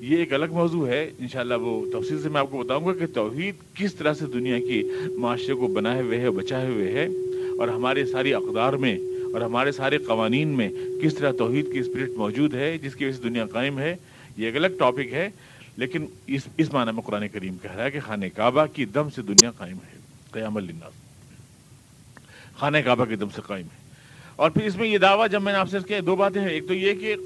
[0.04, 3.06] یہ ایک الگ موضوع ہے۔ انشاءاللہ وہ تفصیل سے میں آپ کو بتاؤں گا کہ
[3.14, 4.82] توحید کس طرح سے دنیا کی
[5.16, 7.06] معاشرے کو بنائے ہوئے ہے، بچائے ہوئے ہے
[7.58, 8.98] اور ہمارے ساری اقدار میں
[9.32, 10.70] اور ہمارے سارے قوانین میں
[11.02, 13.96] کس طرح توحید کی اسپرٹ موجود ہے، جس کی وجہ سے دنیا قائم ہے،
[14.36, 15.28] یہ ایک الگ ٹاپک ہے۔
[15.76, 19.08] لیکن اس اس معنی میں قرآن کریم کہہ رہا ہے کہ خانہ کعبہ کی دم
[19.10, 19.98] سے دنیا قائم ہے
[20.30, 20.92] قیام الناس
[22.56, 23.83] خانہ کعبہ کے دم سے قائم ہے۔
[24.36, 26.48] اور پھر اس میں یہ دعویٰ جب میں نے آپ سے کیا دو باتیں ہیں،
[26.48, 27.16] ایک تو یہ کہ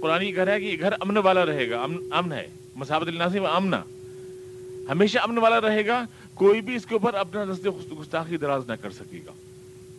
[0.00, 2.46] قرآن کہہ رہا ہے کہ یہ گھر امن والا رہے گا، امن امن ہے۔
[2.76, 3.82] مسابت الناسی میں امنا
[4.88, 6.04] ہمیشہ امن والا رہے گا،
[6.34, 9.32] کوئی بھی اس کے اوپر اپنا رستے گستاخی دراز نہ کر سکے گا۔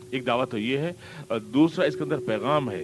[0.09, 0.91] ایک دعویٰ تو یہ ہے،
[1.27, 2.83] اور دوسرا اس کے اندر پیغام ہے۔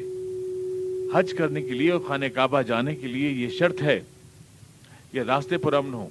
[1.14, 4.00] حج کرنے کے لیے اور خانہ کعبہ جانے کے لیے یہ شرط ہے
[5.12, 6.08] کہ راستے پر امن ہو،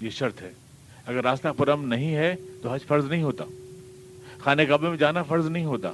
[0.00, 0.52] یہ شرط ہے۔
[1.06, 3.44] اگر راستہ پر امن نہیں ہے تو حج فرض نہیں ہوتا۔
[4.38, 5.92] خانہ کعبے میں جانا فرض نہیں ہوتا۔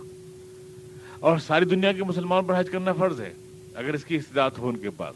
[1.27, 3.33] اور ساری دنیا کے مسلمان پر حج کرنا فرض ہے،
[3.75, 5.15] اگر اس کی استداعت ہو ان کے پاس۔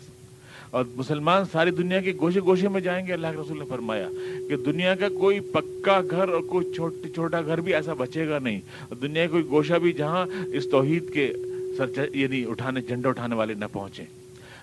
[0.71, 4.09] اور مسلمان ساری دنیا کے گوشے گوشے میں جائیں گے، اللہ کے رسول نے فرمایا
[4.49, 6.73] کہ دنیا کا کوئی پکا گھر اور کوئی
[7.15, 10.71] چھوٹا گھر بھی ایسا بچے گا نہیں۔ اور دنیا کا کوئی گوشہ بھی جہاں اس
[10.71, 11.33] توحید کے
[11.77, 14.05] سر یعنی اٹھانے، جھنڈا اٹھانے والے نہ پہنچے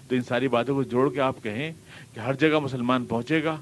[0.08, 1.72] تو ان ساری باتوں کو جوڑ کے آپ کہیں
[2.14, 3.56] کہ ہر جگہ مسلمان پہنچے گا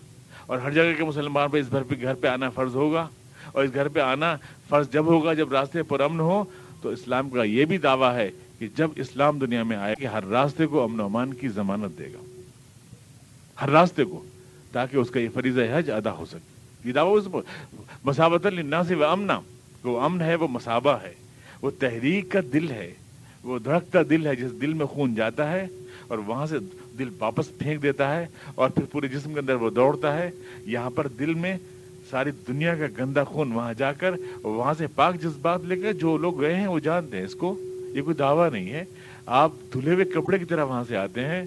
[0.45, 3.07] اور ہر جگہ کے مسلمان پہ اس گھر پہ گھر پہ آنا فرض ہوگا۔
[3.51, 4.35] اور اس گھر پہ آنا
[4.69, 6.43] فرض جب ہوگا جب راستے پر امن ہو
[6.81, 10.25] تو اسلام کا یہ بھی دعویٰ ہے کہ جب اسلام دنیا میں آئے کہ ہر
[10.25, 12.41] راستے کو امن و امان کی ضمانت دے گا۔
[13.61, 14.25] ہر راستے کو،
[14.71, 17.45] تاکہ اس کا یہ فریضہ حج ادا ہو سکے۔ یہ دعویٰ اس
[18.05, 18.47] مساوت
[18.87, 19.39] سے وہ امنا
[19.83, 21.13] وہ امن ہے وہ مسابہ ہے۔
[21.61, 22.93] وہ تحریک کا دل ہے،
[23.43, 25.67] وہ دھڑکتا دل ہے جس دل میں خون جاتا ہے
[26.07, 26.55] اور وہاں سے
[26.99, 30.31] دل واپس پھینک دیتا ہے اور پھر پورے جسم کے اندر وہ دوڑتا ہے۔
[30.65, 31.57] یہاں پر دل میں
[32.09, 36.17] ساری دنیا کا گندا خون وہاں جا کر وہاں سے پاک جذبات لے کر جو
[36.17, 37.59] لوگ گئے ہیں وہ جانتے ہیں اس کو۔
[37.93, 38.83] یہ کوئی دعویٰ نہیں ہے۔
[39.25, 41.45] آپ دھلے ہوئے کپڑے کی طرح وہاں سے آتے ہیں۔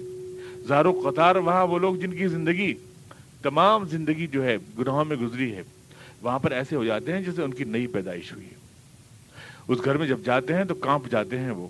[0.67, 2.73] زارو قطار وہاں وہ لوگ جن کی زندگی
[3.41, 5.61] تمام زندگی جو ہے گناہوں میں گزری ہے،
[6.21, 8.55] وہاں پر ایسے ہو جاتے ہیں جیسے ان کی نئی پیدائش ہوئی ہے۔
[9.67, 11.67] اس گھر میں جب جاتے ہیں تو کانپ جاتے ہیں وہ۔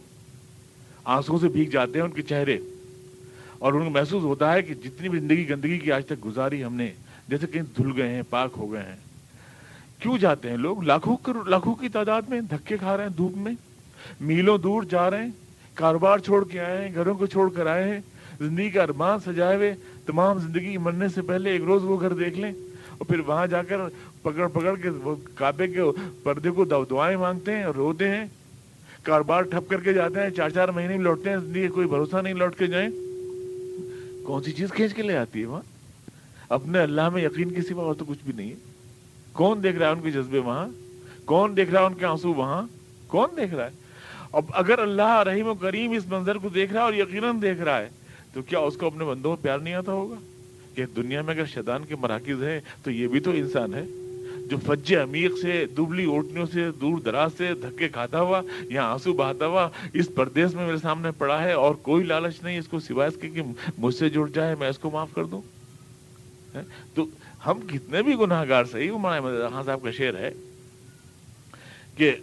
[1.05, 2.57] آنسو سے بھیگ جاتے ہیں ان کے چہرے۔
[3.57, 6.63] اور ان کو محسوس ہوتا ہے کہ جتنی بھی زندگی گندگی کی آج تک گزاری
[6.63, 6.91] ہم نے
[7.29, 8.95] جیسے کہیں دھل گئے ہیں، پاک ہو گئے ہیں۔
[9.99, 13.53] کیوں جاتے ہیں لوگ؟ لاکھوں لاکھوں کی تعداد میں دھکے کھا رہے ہیں دھوپ میں۔
[14.21, 15.31] میلوں دور جا رہے ہیں،
[15.73, 17.99] کاروبار چھوڑ کے آئے ہیں، گھروں کو چھوڑ کر آئے ہیں۔
[18.39, 19.75] زندگی کا ارمان سجائے ہوئے
[20.05, 22.51] تمام زندگی مرنے سے پہلے ایک روز وہ گھر دیکھ لیں۔
[22.91, 23.77] اور پھر وہاں جا کر
[24.21, 25.81] پکڑ پکڑ کے وہ کعبے کے
[26.23, 28.25] پردے کو دعائیں مانگتے ہیں اور روتے ہیں۔
[29.03, 32.33] کاروبار ٹھپ کر کے جاتے ہیں، چار چار مہینے لوٹتے ہیں، زندگی کوئی بھروسہ نہیں
[32.33, 32.89] لوٹ کے جائیں۔
[34.23, 35.78] کون سی چیز کھینچ کے لے آتی ہے وہاں؟
[36.49, 38.55] اپنے اللہ میں یقین کے سوا اور تو کچھ بھی نہیں ہے۔
[39.33, 40.67] کون دیکھ رہا ہے ان کے جذبے وہاں؟
[41.25, 42.61] کون دیکھ رہا ہے ان کے آنسو وہاں؟
[43.07, 43.69] کون دیکھ رہا ہے؟
[44.31, 47.61] اب اگر اللہ رحیم و کریم اس منظر کو دیکھ رہا ہے اور یقیناً دیکھ
[47.61, 47.89] رہا ہے،
[48.33, 50.15] تو کیا اس کو اپنے بندوں میں پیار نہیں آتا ہوگا؟
[50.75, 53.85] کہ دنیا میں اگر شیطان کے مراکز ہیں، تو یہ بھی تو انسان ہے۔
[54.47, 59.13] جو فج عمیق سے، دبلی اوٹنیوں سے، دور دراز سے دھکے کھاتا ہوا یہاں آنسو
[59.13, 62.79] بہاتا ہوا اس پردیس میں میرے سامنے پڑا ہے اور کوئی لالچ نہیں اس کو
[62.79, 63.41] سوائے اس کے کہ
[63.77, 65.41] مجھ سے جڑ جائے، میں اس کو معاف کر دوں۔
[66.93, 67.05] تو
[67.45, 70.29] ہم کتنے بھی گناہ گار صحیح خان صاحب کا شعر ہے
[71.95, 72.15] کہ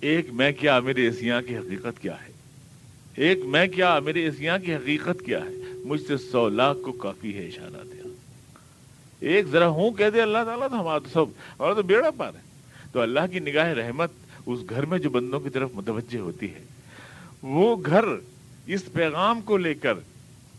[0.00, 2.32] ایک میں کیا میرے ایسیاں کی حقیقت کیا ہے؟
[3.14, 7.34] ایک میں کیا میرے ایسیاں کی حقیقت کیا ہے؟ مجھ سے سو لاکھ کو کافی
[7.36, 8.02] ہے اشارہ دیا
[9.20, 12.34] ایک ذرا ہوں کہہ دے اللہ تعالیٰ تو ہمارا تو سب، ہمارا تو بیڑا پار
[12.34, 12.40] ہے۔
[12.92, 14.10] تو اللہ کی نگاہ رحمت
[14.46, 16.62] اس گھر میں جو بندوں کی طرف متوجہ ہوتی ہے،
[17.42, 18.04] وہ گھر
[18.66, 19.94] اس پیغام کو لے کر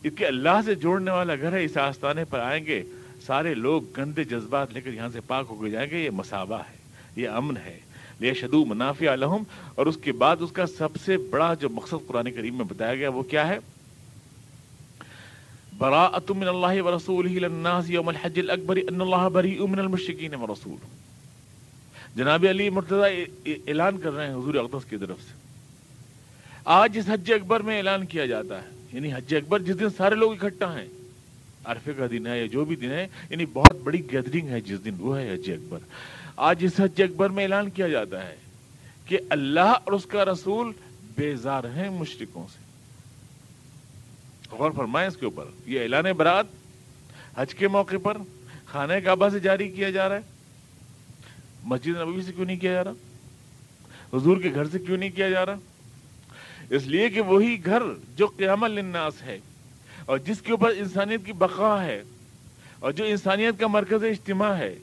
[0.10, 2.84] کہ اللہ سے جوڑنے والا گھر ہے، اس آستانے پر آئیں گے۔
[3.26, 6.58] سارے لوگ گندے جذبات لے کر یہاں سے پاک ہو کے جائیں گے۔ یہ مسابہ
[6.58, 6.78] ہے،
[7.16, 7.80] یہ امن ہے۔
[8.20, 9.43] یہ شدو منافع الحم
[9.76, 12.95] اور اس کے بعد اس کا سب سے بڑا جو مقصد قرآن کریم میں بتایا
[12.95, 13.60] گیا، وہ کیا ہے؟
[15.78, 20.86] براءت من اللہ ورسولہ للناس یوم الحج الاکبر، ان اللہ بریء من المشرکین ورسول
[22.16, 25.34] جناب علی مرتضی اعلان کر رہے ہیں حضور اقدس کی طرف سے۔
[26.66, 30.16] آج اس حج اکبر میں اعلان کیا جاتا ہے۔ یعنی حج اکبر جس دن سارے
[30.16, 30.88] لوگ اکٹھا ہیں،
[31.64, 34.86] عرفے کا دن ہے یا جو بھی دن ہے یعنی بہت بڑی گیدرنگ ہے جس
[34.86, 35.80] دن وہ ہے حج اکبر۔
[36.36, 38.36] آج اس حج اکبر میں اعلان کیا جاتا ہے
[39.06, 40.72] کہ اللہ اور اس کا رسول
[41.16, 42.64] بیزار ہیں مشرقوں سے۔
[44.52, 46.46] غور فرمائیں اس کے اوپر، یہ اعلان برات
[47.38, 48.18] حج کے موقع پر
[48.66, 50.22] خانہ کعبہ سے جاری کیا جا رہا ہے۔
[51.64, 52.91] مسجد نبوی سے کیوں نہیں کیا جا رہا؟
[54.14, 55.56] حضور کے گھر سے کیوں نہیں کیا جا رہا؟
[56.70, 57.84] اس لیے کہ وہی گھر
[58.16, 59.39] جو قیام الناس ہے
[60.05, 62.01] اور جس کے اوپر انسانیت کی بقا ہے
[62.80, 64.76] اور جو انسانیت کا مرکز اجتماع ہے،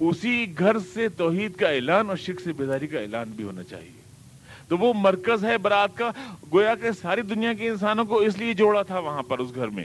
[0.00, 4.00] اسی گھر سے توحید کا اعلان اور شرک سے بیداری کا اعلان بھی ہونا چاہیے۔
[4.68, 6.10] تو وہ مرکز ہے برات کا،
[6.52, 9.66] گویا کہ ساری دنیا کے انسانوں کو اس لیے جوڑا تھا وہاں پر، اس گھر
[9.66, 9.84] میں،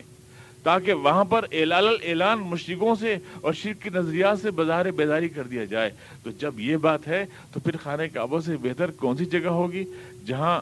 [0.63, 5.43] تاکہ وہاں پر اعلال اعلان مشرقوں سے اور شرک کی نظریات سے بازار بیداری کر
[5.43, 5.89] دیا جائے۔
[6.23, 9.83] تو جب یہ بات ہے، تو پھر خانہ کعبہ سے بہتر کون سی جگہ ہوگی؟
[10.25, 10.61] جہاں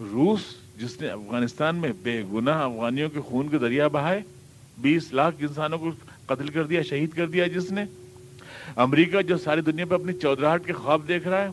[0.00, 0.40] روس،
[0.76, 4.20] جس نے افغانستان میں بے گناہ افغانیوں کے خون کے دریا بہائے،
[4.78, 5.90] بیس لاکھ انسانوں کو
[6.26, 7.84] قتل کر دیا، شہید کر دیا جس نے۔
[8.76, 11.48] امریکہ جو ساری دنیا پہ اپنی چودراہٹ کے خواب دیکھ رہا ہے،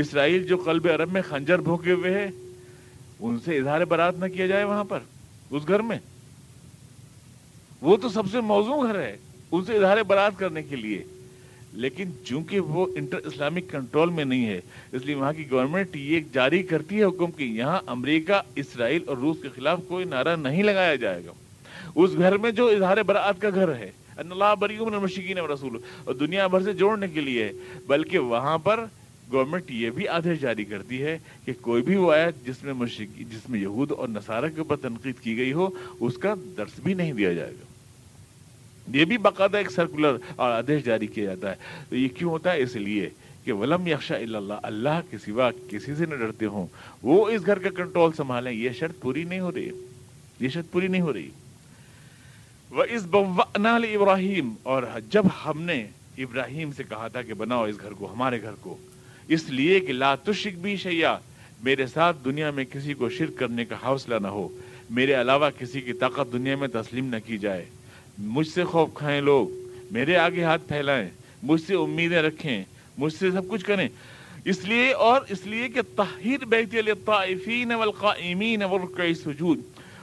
[0.00, 2.30] اسرائیل جو قلب عرب میں خنجر بھوکے ہوئے ہے
[3.20, 4.98] ان سے اظہار برات نہ کیا جائے وہاں پر،
[5.50, 5.98] اس گھر میں۔
[7.80, 9.16] وہ تو سب سے موزوں گھر ہے،
[9.52, 11.04] ان سے اظہار برات کرنے کے لیے۔
[11.82, 14.60] لیکن چونکہ وہ انٹر اسلامک کنٹرول میں نہیں ہے،
[14.92, 19.16] اس لیے وہاں کی گورنمنٹ یہ جاری کرتی ہے حکم کہ یہاں امریکہ، اسرائیل اور
[19.16, 21.32] روس کے خلاف کوئی نعرہ نہیں لگایا جائے گا۔
[21.94, 26.46] اس گھر میں جو اظہار برات کا گھر ہے اللہ بریوم المشکین رسول، اور دنیا
[26.46, 27.50] بھر سے جوڑنے کے لیے،
[27.86, 28.84] بلکہ وہاں پر
[29.32, 33.24] گورنمنٹ یہ بھی آدیش جاری کرتی ہے کہ کوئی بھی وہ آیت جس میں مشرقی
[33.30, 35.68] جس میں یہود اور نصارہ کے اوپر تنقید کی گئی ہو،
[36.00, 37.66] اس کا درس بھی نہیں دیا جائے گا۔
[38.94, 41.56] یہ بھی باقاعدہ ایک سرکولر اور آدیش جاری کیا جاتا ہے۔
[41.88, 43.10] تو یہ کیوں ہوتا ہے؟ اس لیے
[43.44, 46.66] کہ ولم یکشا اللہ اللہ کے سوا کسی سے نہ ڈرتے ہوں۔
[47.02, 49.70] وہ اس گھر کا کنٹرول سنبھالیں، یہ شرط پوری نہیں ہو رہی۔
[50.40, 51.30] یہ شرط پوری نہیں ہو رہی۔
[52.70, 55.86] وہ اس ابراہیم اور جب ہم نے
[56.18, 58.76] ابراہیم سے کہا تھا کہ بناؤ اس گھر کو، ہمارے گھر کو،
[59.28, 61.18] اس لیے کہ لا تشک بھی شیا
[61.62, 64.48] میرے ساتھ دنیا میں کسی کو شرک کرنے کا حوصلہ نہ ہو،
[64.90, 67.64] میرے علاوہ کسی کی طاقت دنیا میں تسلیم نہ کی جائے۔
[68.18, 69.48] مجھ سے خوف کھائیں لوگ،
[69.90, 71.08] میرے آگے ہاتھ پھیلائیں،
[71.42, 72.64] مجھ سے امیدیں رکھیں،
[72.98, 73.88] مجھ سے سب کچھ کریں۔
[74.44, 79.60] اس لیے اور اس لیے کہ تحیر بیت للطائفین والقائمین والرکع سجود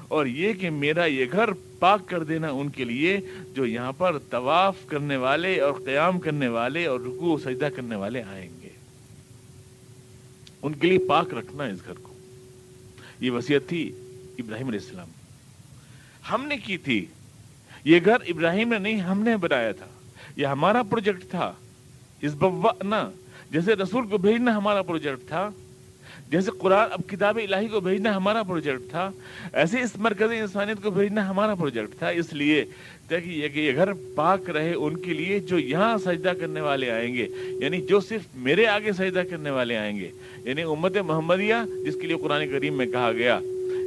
[0.08, 1.50] اور یہ کہ میرا یہ گھر
[1.80, 3.20] پاک کر دینا ان کے لیے
[3.54, 8.22] جو یہاں پر طواف کرنے والے اور قیام کرنے والے اور رکوع سجدہ کرنے والے
[8.22, 8.70] آئیں گے۔
[10.62, 12.14] ان کے لیے پاک رکھنا اس گھر کو۔
[13.20, 13.92] یہ وصیت تھی
[14.40, 15.08] ابراہیم علیہ السلام۔
[16.32, 17.06] ہم نے کی تھی
[17.86, 19.86] یہ گھر ابراہیم نے نہیں، ہم نے بنایا تھا۔
[20.36, 21.54] یہ ہمارا پروجیکٹ تھا۔
[22.22, 23.12] اس بوانا،
[23.52, 25.50] جیسے رسول کو بھیجنا ہمارا پروجیکٹ تھا۔
[26.30, 29.12] جیسے قرآن اب کتاب الہی کو بھیجنا ہمارا پروجیکٹ تھا۔
[29.54, 32.66] ایسے اس مرکزی انسانیت کو بھیجنا ہمارا پروجیکٹ تھا۔ اس لیے
[33.08, 37.28] تاکہ یہ گھر پاک رہے ان کے لیے جو یہاں سجدہ کرنے والے آئیں گے۔
[37.62, 40.12] یعنی جو صرف میرے آگے سجدہ کرنے والے آئیں گے۔
[40.46, 41.56] یعنی امت محمدیہ،
[41.86, 43.40] جس کے لیے قرآن کریم میں کہا گیا۔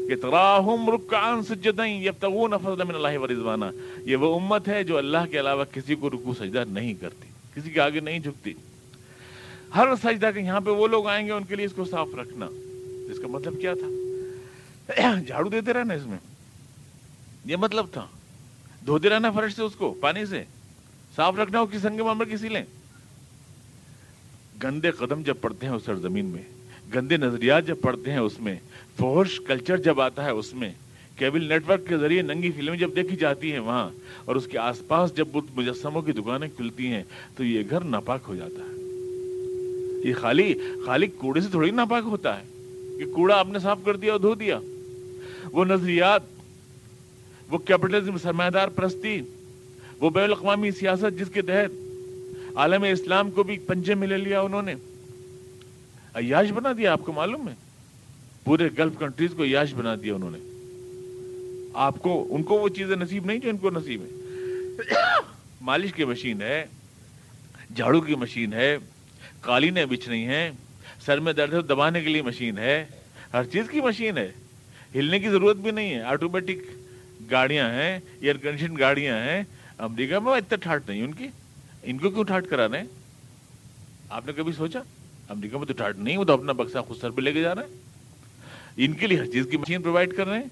[0.08, 1.42] کہ تراہم رکعان
[1.86, 3.64] یبتغون فضلا من اللہ ورضوانہ
[4.00, 7.70] یہ وہ امت ہے جو اللہ کے علاوہ کسی کو رکو سجدہ نہیں کرتی، کسی
[7.70, 8.54] کے آگے نہیں جھکتی۔
[9.76, 12.08] ہر سجدہ کے یہاں پہ وہ لوگ آئیں گے، ان کے لیے اس کو صاف
[12.20, 12.46] رکھنا۔
[13.10, 16.18] اس کا مطلب کیا تھا؟ جھاڑو دیتے رہنا اس میں۔
[17.44, 18.06] یہ مطلب تھا۔
[18.86, 20.44] دھوتے رہنا فرش سے اس کو، پانی سے۔
[21.16, 22.64] صاف رکھنا ہو کسی سنگ معاملہ کسی لیں۔
[24.62, 26.42] گندے قدم جب پڑتے ہیں اس سرزمین میں
[26.94, 28.54] گندے نظریات جب پڑتے ہیں اس میں
[28.98, 30.70] فوش کلچر جب آتا ہے اس میں
[31.18, 33.88] کیبل نیٹ ورک کے ذریعے ننگی فلمیں جب دیکھی جاتی ہیں وہاں،
[34.24, 37.02] اور اس کے آس پاس جب مجسموں کی دکانیں کھلتی ہیں،
[37.36, 38.76] تو یہ گھر ناپاک ہو جاتا ہے۔
[40.08, 40.54] یہ خالی
[40.86, 42.44] خالی کوڑے سے تھوڑی ناپاک ہوتا ہے
[42.98, 44.58] کہ کوڑا آپ نے صاف کر دیا اور دھو دیا۔
[45.52, 46.22] وہ نظریات،
[47.50, 49.20] وہ کیپٹلزم سرمایہ دار پرستی،
[50.00, 54.40] وہ بین الاقوامی سیاست جس کے تحت عالم اسلام کو بھی پنجے میں لے لیا
[54.40, 54.74] انہوں نے۔
[56.14, 57.54] عیاش بنا دیا آپ کو معلوم ہے؟
[58.44, 60.38] پورے گلف کنٹریز کو عیاش بنا دیا انہوں نے۔
[61.74, 64.08] آپ کو، ان کو وہ چیزیں نصیب نہیں جو ان کو نصیب ہے
[65.60, 66.64] مالش کی مشین ہے،
[67.76, 68.78] جھاڑو کی مشین ہے،
[69.40, 70.50] قالینیں بچھ رہی ہیں،
[71.06, 72.84] سر میں درد دبانے کے لیے مشین ہے۔
[73.32, 74.32] ہر چیز کی مشین ہے۔
[74.94, 76.58] ہلنے کی ضرورت بھی نہیں ہے۔ آٹومیٹک
[77.30, 79.42] گاڑیاں ہیں ایئر کنڈیشن گاڑیاں ہیں۔
[79.78, 81.28] امریکہ میں اتنا ٹھاٹ نہیں، ان کی،
[81.82, 82.82] ان کو کیوں ٹھاٹ کرانا ہے
[84.10, 84.82] آپ نے کبھی سوچا؟
[85.28, 87.54] امریکہ میں تو ٹھاٹ نہیں وہ تو اپنا بکسا خود سر پہ لے کے جا
[87.54, 87.76] رہے ہیں۔
[88.76, 90.44] ان کے لیے ہر چیز کی مشین پرووائڈ کر رہے ہیں۔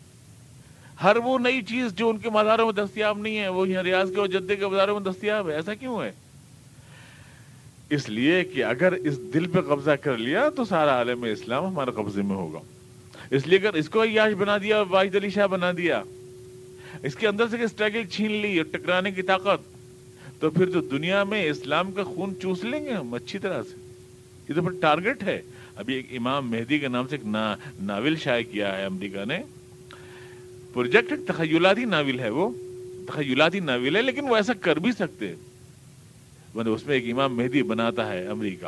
[1.02, 4.10] ہر وہ نئی چیز جو ان کے بازاروں میں دستیاب نہیں ہے، وہ یہاں ریاض
[4.10, 6.12] کے اور جدے کے بازاروں میں دستیاب ہے۔ ایسا کیوں ہے؟
[7.90, 11.90] اس لیے کہ اگر اس دل پہ قبضہ کر لیا تو سارا عالم اسلام ہمارے
[11.90, 12.58] قبضے میں ہوگا۔
[13.30, 16.02] اس لیے اگر اس کو یاش بنا دیا، واحد علی شاہ بنا دیا،
[17.02, 19.76] اس کے اندر سے اسٹرگل چھین لی اور ٹکرانے کی طاقت،
[20.40, 23.85] تو پھر تو دنیا میں اسلام کا خون چوس لیں گے ہم، اچھی طرح سے۔
[24.48, 25.42] یہ تو پھر ٹارگٹ ہے۔
[25.76, 27.36] ابھی ایک امام مہدی کے نام سے ایک
[27.82, 29.38] ناول شائع کیا ہے امریکہ نے۔
[30.72, 32.50] پروجیکٹ تخیلاتی ناول ہے وہ۔
[33.08, 35.34] تخیلاتی ناول ہے، لیکن وہ ایسا کر بھی سکتے۔
[36.54, 38.66] مطلب اس میں ایک امام مہدی بناتا ہے امریکہ۔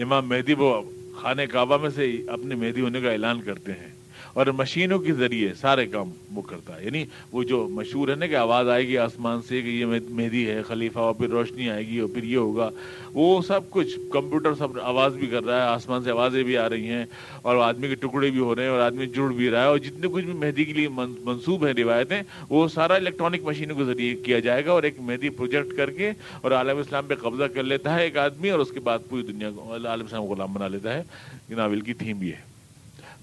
[0.00, 0.82] امام مہدی وہ
[1.16, 3.97] خانہ کعبہ میں سے اپنے مہدی ہونے کا اعلان کرتے ہیں۔
[4.38, 8.26] اور مشینوں کے ذریعے سارے کام وہ کرتا ہے۔ یعنی وہ جو مشہور ہے نا
[8.26, 11.86] کہ آواز آئے گی آسمان سے کہ یہ مہدی ہے، خلیفہ اور پھر روشنی آئے
[11.86, 12.70] گی اور پھر یہ ہوگا۔
[13.12, 16.68] وہ سب کچھ کمپیوٹر سب آواز بھی کر رہا ہے، آسمان سے آوازیں بھی آ
[16.68, 17.04] رہی ہیں
[17.42, 19.78] اور آدمی کے ٹکڑے بھی ہو رہے ہیں اور آدمی جڑ بھی رہا ہے اور
[19.78, 24.14] جتنے کچھ بھی مہدی کے لیے منسوب ہیں روایتیں، وہ سارا الیکٹرانک مشینوں کے ذریعے
[24.14, 26.10] کیا جائے گا اور ایک مہدی پروجیکٹ کر کے
[26.40, 29.22] اور عالم اسلام پہ قبضہ کر لیتا ہے ایک آدمی اور اس کے بعد پوری
[29.22, 31.02] دنیا کو عالم اسلام غلام بنا لیتا ہے۔
[31.48, 32.57] یہ ناول کی تھیم بھی ہے۔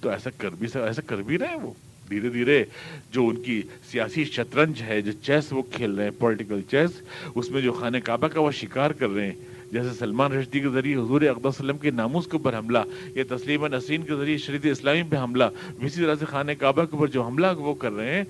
[0.05, 1.73] تو ایسا کر بھی ایسا کر بھی رہے ہیں وہ؟
[2.09, 2.63] دھیرے دھیرے
[3.11, 6.89] جو ان کی سیاسی شطرنج ہے، جو چیس وہ کھیل رہے ہیں پولیٹیکل چیس
[7.35, 9.35] اس میں جو خانہ کعبہ کا وہ شکار کر رہے ہیں۔
[9.71, 12.77] جیسے سلمان رشدی کے ذریعے حضور اقدام وسلم کے ناموز کے اوپر حملہ،
[13.07, 15.43] یا تسلیم نسرین کے ذریعے شریعت اسلامی پہ حملہ،
[15.81, 18.23] اسی طرح سے خانہ کعبہ کے اوپر جو حملہ وہ کر رہے ہیں،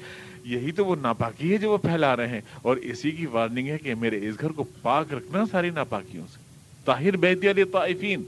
[0.44, 3.78] یہی تو وہ ناپاکی ہے جو وہ پھیلا رہے ہیں۔ اور اسی کی وارننگ ہے
[3.78, 6.40] کہ میرے اس گھر کو پاک رکھنا ساری ناپاکیوں سے۔
[6.86, 8.24] طاہر بیتی علی طائفین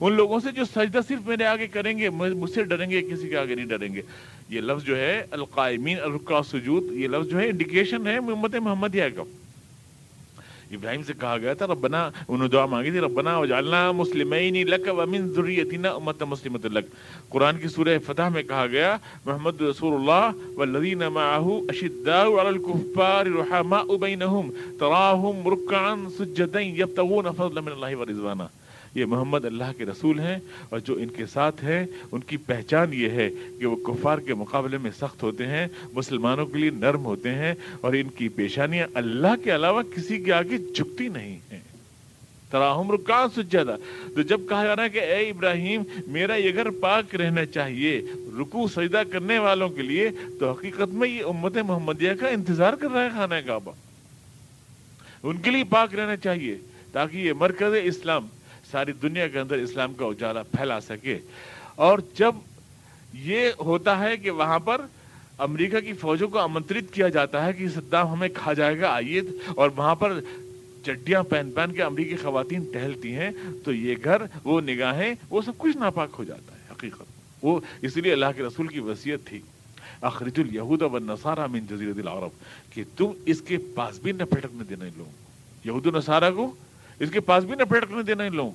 [0.00, 3.28] ان لوگوں سے جو سجدہ صرف میرے آگے کریں گے، مجھ سے ڈریں گے، کسی
[3.28, 4.02] کے آگے نہیں ڈریں گے۔
[4.48, 8.96] یہ لفظ جو ہے، القائمین الرکا سجود، یہ لفظ جو ہے انڈیکیشن ہے محمد محمد
[9.16, 9.22] کا
[10.72, 15.28] ابراہیم سے کہا گیا تھا، ربنا، انہوں دعا مانگی تھی، ربنا وجعلنا مسلمین لک ومن
[15.34, 16.84] ذریتنا امت مسلمت لک۔
[17.28, 23.26] قرآن کی سورہ فتح میں کہا گیا، محمد رسول اللہ، والذین معه اشداء علی الكفار
[23.26, 28.46] رحماء بینہم، تراہم رکعا سجدا یبتغون فضلا من اللہ ورضوانا
[28.98, 30.38] یہ محمد اللہ کے رسول ہیں
[30.68, 33.30] اور جو ان کے ساتھ ہیں، ان کی پہچان یہ ہے
[33.60, 37.54] کہ وہ کفار کے مقابلے میں سخت ہوتے ہیں، مسلمانوں کے لیے نرم ہوتے ہیں
[37.80, 41.60] اور ان کی پیشانیاں اللہ کے علاوہ کسی کے آگے جھکتی نہیں ہیں۔
[42.50, 43.76] تراہم رکان سجدہ۔
[44.14, 48.02] تو جب کہا جا رہا ہے کہ اے ابراہیم، میرا یہ گھر پاک رہنا چاہیے
[48.40, 50.08] رکو سجدہ کرنے والوں کے لیے،
[50.40, 53.72] تو حقیقت میں یہ امت محمدیہ کا انتظار کر رہا ہے خانہ کعبہ۔
[55.22, 56.56] ان کے لیے پاک رہنا چاہیے
[56.92, 58.26] تاکہ یہ مرکز اسلام
[58.70, 61.18] ساری دنیا کے اندر اسلام کا اجالا پھیلا سکے۔
[61.74, 62.34] اور جب
[63.14, 64.80] یہ ہوتا ہے کہ وہاں پر
[65.38, 69.22] امریکہ کی فوجوں کو آمنترت کیا جاتا ہے کہ صدام ہمیں کھا جائے گا، آئیے۔
[69.48, 70.20] اور وہاں پر
[70.84, 73.30] چڈیاں پہن پہن کے امریکی خواتین ٹہلتی ہیں،
[73.64, 77.02] تو یہ گھر، وہ نگاہیں، وہ سب کچھ ناپاک ہو جاتا ہے، حقیقت۔
[77.42, 79.40] وہ اس لیے اللہ کے رسول کی وصیت تھی۔
[80.00, 82.30] اخرج الیہود و نصارہ من جزیرت العرب،
[82.74, 85.12] کہ تم اس کے پاس بھی نہ پھٹکنے دینا ان لوگوں
[85.64, 86.54] یہود و نصارہ کو
[87.00, 88.52] اس کے پاس بھی نہ پھٹکنے دینا ان لوگوں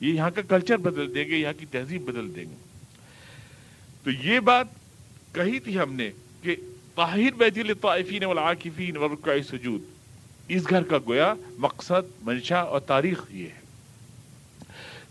[0.00, 2.54] یہ یہاں کا کلچر بدل دیں گے، یہاں کی تہذیب بدل دیں گے۔
[4.04, 4.66] تو یہ بات
[5.32, 6.10] کہی تھی ہم نے
[6.42, 6.56] کہ
[6.94, 9.80] طاہر بیت الطائفین والعاکفین والرکع سجود۔
[10.48, 13.64] اس گھر کا گویا مقصد، منشا اور تاریخ یہ ہے۔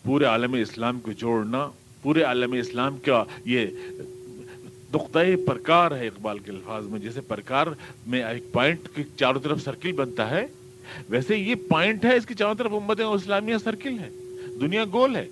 [0.04, 1.70] پورے عالم اسلام کو جوڑنا،
[2.02, 3.66] پورے عالم اسلام کا یہ
[4.94, 7.68] نقطۂ پرکار ہے اقبال کے الفاظ میں۔ جیسے پرکار
[8.08, 10.46] میں ایک پوائنٹ کے چاروں طرف سرکل بنتا ہے
[11.10, 14.10] ویسے یہ پوائنٹ ہے، اس کی چاروں طرف امت اسلامیہ سرکل ہے
[14.62, 15.26] دنیا گول ہے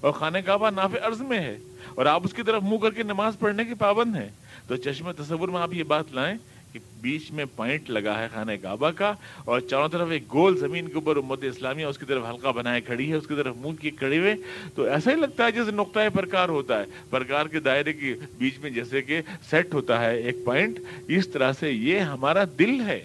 [0.00, 1.58] اور خانہ کعبہ ناف عرض میں ہے
[1.94, 4.28] اور آپ اس کی طرف منہ کر کے نماز پڑھنے کے پابند ہیں۔
[4.68, 6.38] تو چشم تصور میں آپ یہ بات لائیں
[6.72, 9.12] کہ بیچ میں پوائنٹ لگا ہے خانہ کعبہ کا
[9.44, 12.80] اور چاروں طرف ایک گول زمین کے اوپر امت اسلامیہ اس کی طرف ہلکا بنائے
[12.80, 14.34] کھڑی ہے، اس کی طرف منہ کی کھڑی ہوئے۔
[14.74, 18.58] تو ایسا ہی لگتا ہے جیسے نقطۂ پرکار ہوتا ہے۔ پرکار کے دائرے کے بیچ
[18.58, 19.20] میں جیسے کہ
[19.50, 20.78] سیٹ ہوتا ہے ایک پوائنٹ۔
[21.08, 23.04] اس طرح سے یہ ہمارا دل ہے۔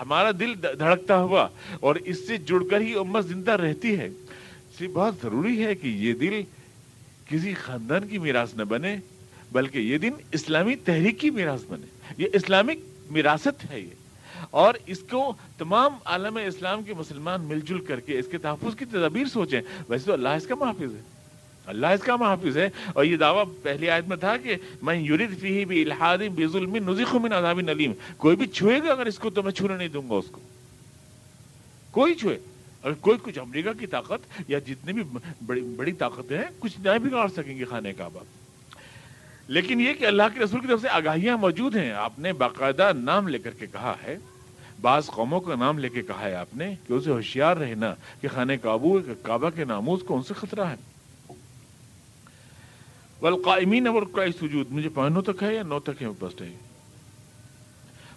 [0.00, 1.48] ہمارا دل دھڑکتا ہوا
[1.80, 5.74] اور اس سے جڑ کر ہی امت زندہ رہتی ہے۔ اس لیے بہت ضروری ہے
[5.74, 6.42] کہ یہ دل
[7.28, 8.96] کسی خاندان کی میراث نہ بنے،
[9.52, 11.86] بلکہ یہ دن اسلامی تحریک کی میراث بنے۔
[12.18, 13.88] یہ اسلامک وراثت ہے یہ۔
[14.50, 18.76] اور اس کو تمام عالم اسلام کے مسلمان مل جل کر کے اس کے تحفظ
[18.76, 21.19] کی تدابیر سوچیں۔ ویسے تو اللہ اس کا محافظ ہے۔
[21.66, 25.40] اللہ اس کا محافظ ہے۔ اور یہ دعویٰ پہلی آیت میں تھا کہ میں یورد
[25.40, 29.18] فی بھی الحاد بے ظلم نزیخ من عذاب نلیم کوئی بھی چھوئے گا اگر اس
[29.18, 30.40] کو تو میں چھونے نہیں دوں گا اس کو۔
[31.90, 32.38] کوئی چھوئے۔
[32.82, 35.02] اگر کوئی کچھ امریکہ کی طاقت یا جتنے بھی
[35.46, 38.20] بڑی بڑی طاقتیں ہیں، کچھ نہ بگاڑ سکیں گے خانے کعبہ۔
[39.48, 42.90] لیکن یہ کہ اللہ کے رسول کی طرف سے آگاہیاں موجود ہیں۔ آپ نے باقاعدہ
[42.98, 44.18] نام لے کر کے کہا ہے۔
[44.80, 48.28] بعض قوموں کا نام لے کے کہا ہے آپ نے کہ اسے ہوشیار رہنا، کہ
[48.28, 50.89] خانہ کعبہ کعبہ کے ناموز کو ان سے خطرہ ہے۔
[53.22, 56.56] والقائمین ورکع سجود۔ مجھے پانچ نو تک ہے یا نو تک ہے بس ہے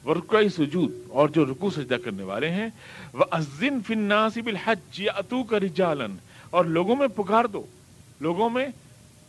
[0.06, 2.68] ورکع سجود اور جو رکو سجدہ کرنے والے ہیں،
[3.14, 6.16] وَأَذِّن فِي النَّاسِ بِالْحَجِّ يَأْتُوكَ رِجَالًا۔
[6.50, 7.66] اور لوگوں میں پکار دو،
[8.20, 8.68] لوگوں میں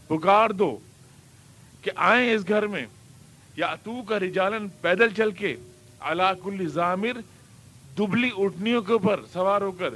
[0.09, 0.79] پکار دو
[1.83, 2.87] کہ آئیں اس گھر میں۔
[3.57, 5.57] یا اتو کا رجالن پیدل چل کے۔
[6.01, 7.20] علا کل زامر۔
[7.99, 9.91] دبلی اٹھنیوں کے اوپر سوار ہو کر۔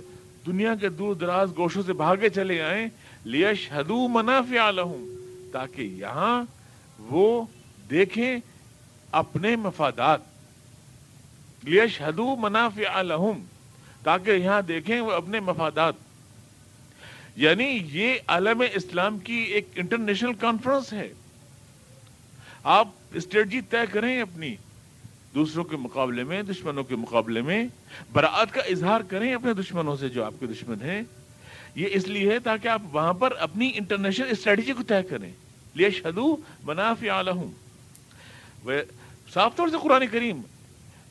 [0.46, 2.86] دنیا کے دور دراز گوشوں سے بھاگے چلے آئیں۔
[3.24, 5.17] لیشہدو منافع لہم
[5.52, 6.44] تاکہ یہاں
[6.98, 7.44] وہ
[7.90, 8.36] دیکھیں
[9.12, 10.20] اپنے مفادات۔
[11.64, 13.44] لیشہدو منافع لہم،
[14.02, 15.94] تاکہ یہاں دیکھیں وہ اپنے مفادات۔
[17.36, 21.12] یعنی یہ عالم اسلام کی ایک انٹرنیشنل کانفرنس ہے۔
[22.64, 24.56] آپ اسٹریٹجی طے کریں اپنی،
[25.34, 27.66] دوسروں کے مقابلے میں، دشمنوں کے مقابلے میں
[28.12, 31.02] براعت کا اظہار کریں اپنے دشمنوں سے جو آپ کے دشمن ہیں۔
[31.78, 35.32] یہ اس لیے ہے تاکہ آپ وہاں پر اپنی انٹرنیشنل اسٹریٹجی کو طے کریں۔
[35.74, 37.38] لیے شدو منافع عالم
[39.34, 40.40] صاف طور سے قرآن کریم۔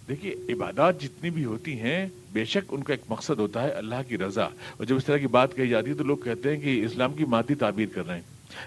[0.07, 3.95] دیکھیے، عبادات جتنی بھی ہوتی ہیں، بے شک ان کا ایک مقصد ہوتا ہے اللہ
[4.07, 6.61] کی رضا۔ اور جب اس طرح کی بات کہی جاتی ہے تو لوگ کہتے ہیں
[6.61, 8.21] کہ اسلام کی مادی تعبیر کر رہے ہیں،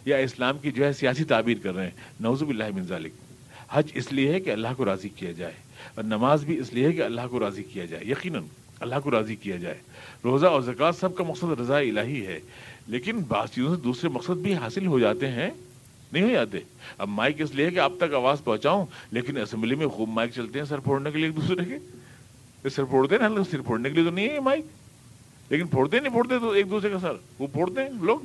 [0.04, 1.90] یا اسلام کی جو ہے سیاسی تعبیر کر رہے ہیں۔
[2.20, 3.12] نوزب اللہ من ذالک
[3.70, 5.54] حج اس لیے ہے کہ اللہ کو راضی کیا جائے۔
[5.94, 8.42] اور نماز بھی اس لیے ہے کہ اللہ کو راضی کیا جائے۔ یقیناً
[8.80, 9.78] اللہ کو راضی کیا جائے۔
[10.24, 12.40] روزہ اور زکوٰۃ سب کا مقصد رضا الہی ہے،
[12.86, 15.50] لیکن بعض چیزوں سے دوسرے مقصد بھی حاصل ہو جاتے ہیں،
[16.12, 16.58] نہیں ہو جاتے۔
[16.98, 20.58] اب مائک اس لیے کہ آپ تک آواز پہنچاؤں، لیکن اسمبلی میں خوب مائک چلتے
[20.58, 23.94] ہیں، سر پھوڑنے کے لیے ایک دوسرے کے۔ سر پھوڑتے ہیں نا سر پھوڑنے کے
[23.94, 24.64] لیے تو نہیں ہے مائک۔
[25.50, 28.18] لیکن پھوڑتے نہیں پھوڑتے تو ایک دوسرے کا سر، وہ پھوڑتے ہیں لوگ۔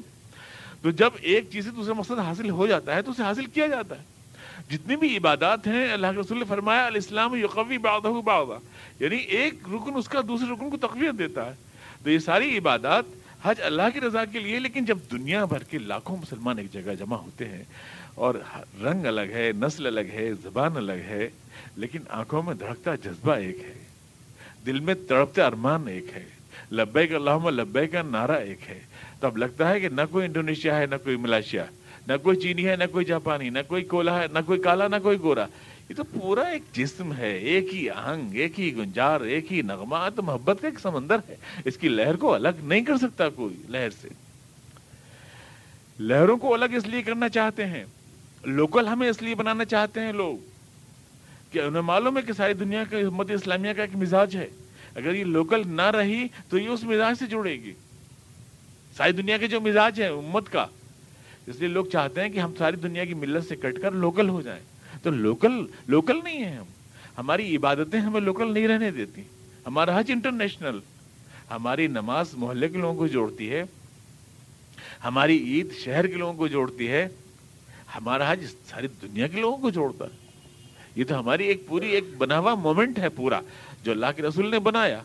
[0.81, 3.67] تو جب ایک چیز سے دوسرا مقصد حاصل ہو جاتا ہے تو اسے حاصل کیا
[3.67, 4.14] جاتا ہے۔
[4.69, 8.57] جتنی بھی عبادات ہیں، اللہ کے رسول نے فرمایا، الاسلام یقوی بعضہ بعضا
[8.99, 11.55] یعنی ایک رکن اس کا دوسرے رکن کو تقویت دیتا ہے۔
[12.03, 13.03] تو یہ ساری عبادات
[13.43, 16.93] حج اللہ کی رضا کے لیے، لیکن جب دنیا بھر کے لاکھوں مسلمان ایک جگہ
[16.99, 17.63] جمع ہوتے ہیں
[18.15, 18.35] اور
[18.83, 21.29] رنگ الگ ہے، نسل الگ ہے، زبان الگ ہے،
[21.75, 23.73] لیکن آنکھوں میں دھڑکتا جذبہ ایک ہے۔
[24.65, 26.25] دل میں تڑپتے ارمان ایک ہے۔
[26.71, 28.79] لبے کا اللہ لبے کا نعرہ ایک ہے۔
[29.19, 31.65] تو اب لگتا ہے کہ نہ کوئی انڈونیشیا ہے، نہ کوئی ملائیشیا۔
[32.07, 34.95] نہ کوئی چینی ہے، نہ کوئی جاپانی، نہ کوئی کولا ہے، نہ کوئی کالا، نہ
[35.03, 35.45] کوئی گورا۔
[35.89, 40.09] یہ تو پورا ایک جسم ہے، ایک ہی آہنگ ایک ہی گنجار، ایک ہی نغمہ،
[40.15, 41.35] تو محبت کا ایک سمندر ہے۔
[41.65, 44.07] اس کی لہر کو الگ نہیں کر سکتا کوئی لہر سے۔
[45.99, 47.85] لہروں کو الگ اس لیے کرنا چاہتے ہیں۔
[48.45, 50.37] لوکل ہمیں اس لیے بنانا چاہتے ہیں لوگ
[51.51, 54.47] کہ انہیں معلوم ہے کہ ساری دنیا کا، امت اسلامیہ کا ایک مزاج ہے۔
[54.95, 57.73] اگر یہ لوکل نہ رہی تو یہ اس مزاج سے جڑے گی۔
[58.97, 60.65] ساری دنیا کے جو مزاج ہے امت کا۔
[61.47, 64.29] اس لیے لوگ چاہتے ہیں کہ ہم ساری دنیا کی ملت سے کٹ کر لوکل
[64.29, 64.63] ہو جائیں۔
[65.03, 66.65] تو لوکل لوکل نہیں ہے ہم۔
[67.17, 69.21] ہماری عبادتیں ہمیں لوکل نہیں رہنے دیتی۔
[69.67, 70.79] ہمارا حج انٹرنیشنل۔
[71.51, 73.63] ہماری نماز محلے کے لوگوں کو جوڑتی ہے۔
[75.03, 77.07] ہماری عید شہر کے لوگوں کو جوڑتی ہے۔
[77.95, 80.25] ہمارا حج ساری دنیا کے لوگوں کو جوڑتا ہے۔
[80.95, 83.41] یہ تو ہماری ایک پوری ایک بنا ہوا مومنٹ ہے پورا،
[83.83, 85.01] جو اللہ کے رسول نے بنایا۔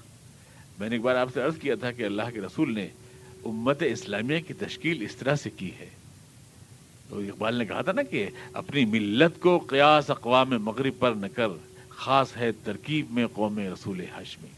[0.78, 2.88] میں نے ایک بار آپ سے عرض کیا تھا کہ اللہ کے رسول نے
[3.45, 5.99] امت اسلامیہ کی تشکیل اس طرح سے کی ہے۔
[7.13, 11.49] اقبال نے کہا تھا نا کہ اپنی ملت کو قیاس اقوام مغرب پر نہ کر،
[11.89, 14.49] خاص ہے ترکیب میں قوم رسول ہاشمی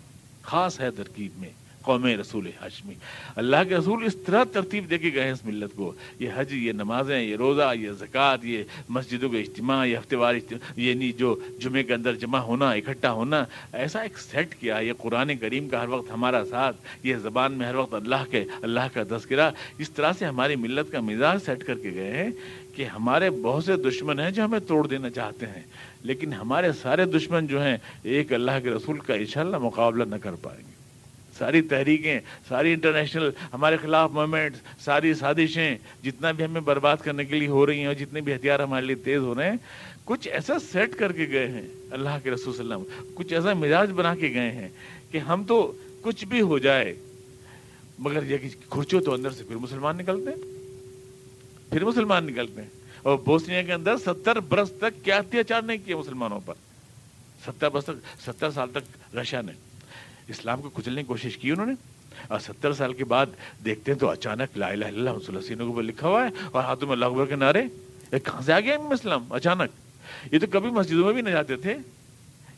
[0.43, 1.51] خاص ہے ترکیب میں
[1.85, 2.95] قوم رسول ہاشمی
[3.37, 6.53] اللہ کے رسول اس طرح ترتیب دے کے گئے ہیں اس ملت کو۔ یہ حج،
[6.53, 10.35] یہ نمازیں، یہ روزہ، یہ زکوٰۃ، یہ مسجدوں کا اجتماع، یہ ہفتے وار
[10.77, 15.37] یعنی جو جمعے کے اندر جمع ہونا، اکٹھا ہونا، ایسا ایک سیٹ کیا۔ یہ قرآن
[15.37, 19.03] کریم کا ہر وقت ہمارا ساتھ، یہ زبان میں ہر وقت اللہ کے، اللہ کا
[19.09, 22.31] تذکرہ۔ اس طرح سے ہماری ملت کا مزاج سیٹ کر کے گئے ہیں
[22.77, 25.63] کہ ہمارے بہت سے دشمن ہیں جو ہمیں توڑ دینا چاہتے ہیں،
[26.03, 30.35] لیکن ہمارے سارے دشمن جو ہیں، ایک اللہ کے رسول کا انشاءاللہ مقابلہ نہ کر
[30.43, 30.72] پائیں گے۔
[31.39, 32.19] ساری تحریکیں،
[32.49, 37.67] ساری انٹرنیشنل ہمارے خلاف موومنٹ ساری سازشیں جتنا بھی ہمیں برباد کرنے کے لیے ہو
[37.67, 39.57] رہی ہیں اور جتنے بھی ہتھیار ہمارے لیے تیز ہو رہے ہیں،
[40.05, 43.33] کچھ ایسا سیٹ کر کے گئے ہیں اللہ کے رسول صلی اللہ علیہ وسلم، کچھ
[43.33, 44.69] ایسا مزاج بنا کے گئے ہیں
[45.11, 45.73] کہ ہم تو
[46.03, 46.95] کچھ بھی ہو جائے،
[47.99, 48.37] مگر یہ
[48.71, 50.43] کھرچو تو اندر سے پھر مسلمان نکلتے ہیں،
[51.71, 52.69] پھر مسلمان نکلتے ہیں۔
[53.03, 56.55] اور بوسنیا کے اندر ستر برس تک کیا اتیاچار نہیں کیا مسلمانوں پر۔
[57.47, 59.53] ستر برس تک، ستر سال تک رشیا نے۔
[60.29, 61.73] اسلام کو کچلنے کی کوشش کی انہوں نے؟
[62.29, 63.27] اور ستر سال کے بعد
[63.65, 66.89] دیکھتے ہیں تو اچانک لا الہ الا اللہ صلی اللہ لکھا ہوا ہے اور ہاتھوں
[66.89, 67.63] میں اللہ اکبر کے نعرے۔
[68.11, 69.71] کہاں سے آ گیا اسلام؟ اچانک۔
[70.35, 71.77] یہ تو کبھی مسجدوں میں بھی نہ جاتے تھے۔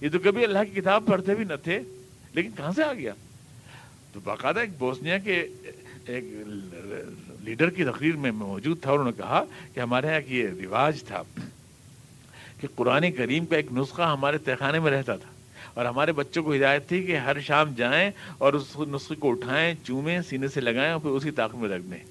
[0.01, 1.81] یہ تو کبھی اللہ کی کتاب پڑھتے بھی نہ تھے۔
[2.33, 3.13] لیکن کہاں سے آ گیا؟
[4.13, 5.47] تو باقاعدہ ایک بوسنیا کے
[6.07, 6.25] ایک
[7.41, 9.45] لیڈر کی تقریر میں موجود تھا، انہوں نے کہا
[9.75, 11.23] کہ ہمارے یہاں یہ رواج تھا
[12.61, 15.34] کہ قرآن کریم کا ایک نسخہ ہمارے تہخانے میں رہتا تھا۔
[15.75, 19.75] اور ہمارے بچوں کو ہدایت تھی کہ ہر شام جائیں اور اس نسخے کو اٹھائیں،
[19.85, 22.05] چومیں، سینے سے لگائیں اور پھر اسی طاقت میں رکھ دیں۔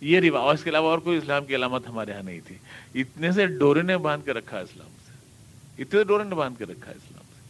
[0.00, 2.56] یہ رواج اس کے علاوہ اور کوئی اسلام کی علامت ہمارے یہاں نہیں تھی۔
[3.00, 5.12] اتنے سے ڈورے نے باندھ کے رکھا اسلام سے۔
[5.82, 7.40] اتنے ڈورے نے باندھ کے رکھا اسلام سے۔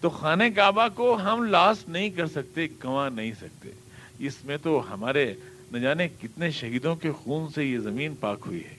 [0.00, 3.70] تو خانہ کعبہ کو ہم لاس نہیں کر سکتے، گنوا نہیں سکتے۔
[4.18, 5.34] اس میں تو ہمارے
[5.72, 8.76] نہ جانے کتنے شہیدوں کے خون سے یہ زمین پاک ہوئی ہے۔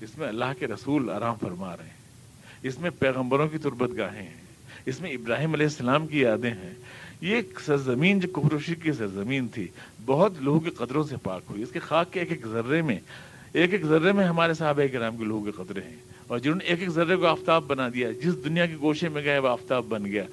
[0.00, 2.00] اس میں اللہ کے رسول آرام فرما رہے ہیں۔
[2.62, 4.39] اس میں پیغمبروں کی تربت گاہیں ہیں۔
[4.86, 6.74] اس میں ابراہیم علیہ السلام کی یادیں ہیں۔
[7.20, 9.68] یہ ایک سرزمین جو کفروشی کی سرزمین تھی،
[10.06, 12.98] بہت لوہوں کے قطروں سے پاک ہوئی۔ اس کے خاک کے ایک ایک ذرے میں،
[13.52, 16.64] ایک ایک ذرے میں ہمارے صحابہ کرام کے لوہوں کے قطرے ہیں۔ اور جنہوں نے
[16.64, 19.84] ایک ایک ذرے کو آفتاب بنا دیا، جس دنیا کے گوشے میں گئے، وہ آفتاب
[19.88, 20.24] بن گیا۔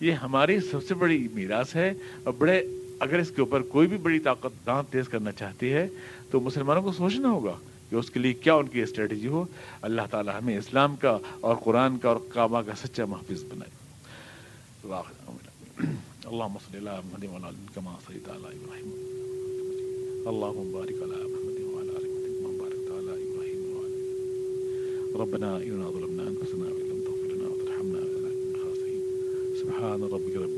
[0.00, 1.92] یہ ہماری سب سے بڑی میراث ہے۔
[2.24, 2.66] اور بڑے،
[3.00, 5.88] اگر اس کے اوپر کوئی بھی بڑی طاقت دانت تیز کرنا چاہتی ہے،
[6.30, 7.56] تو مسلمانوں کو سوچنا ہوگا
[7.90, 9.44] کہ اس کے لیے کیا ان کی اسٹریٹجی ہو۔
[9.82, 13.83] اللہ تعالی ہمیں اسلام کا اور قرآن کا اور کعبہ کا سچا محفوظ بنائے۔
[14.86, 15.14] واخر
[16.26, 18.88] اللهم صل على محمد وعلى ال كما صليت على ابراهيم
[20.26, 23.98] اللهم بارك على محمد وعلى ال محمد، كما باركت على ابراهيم وعلى
[25.22, 29.02] ربنا اننا ظلمنا انفسنا وان لم تغفر لنا وترحمنا لنكن من الخاسرين
[29.60, 30.56] سبحان ربك رب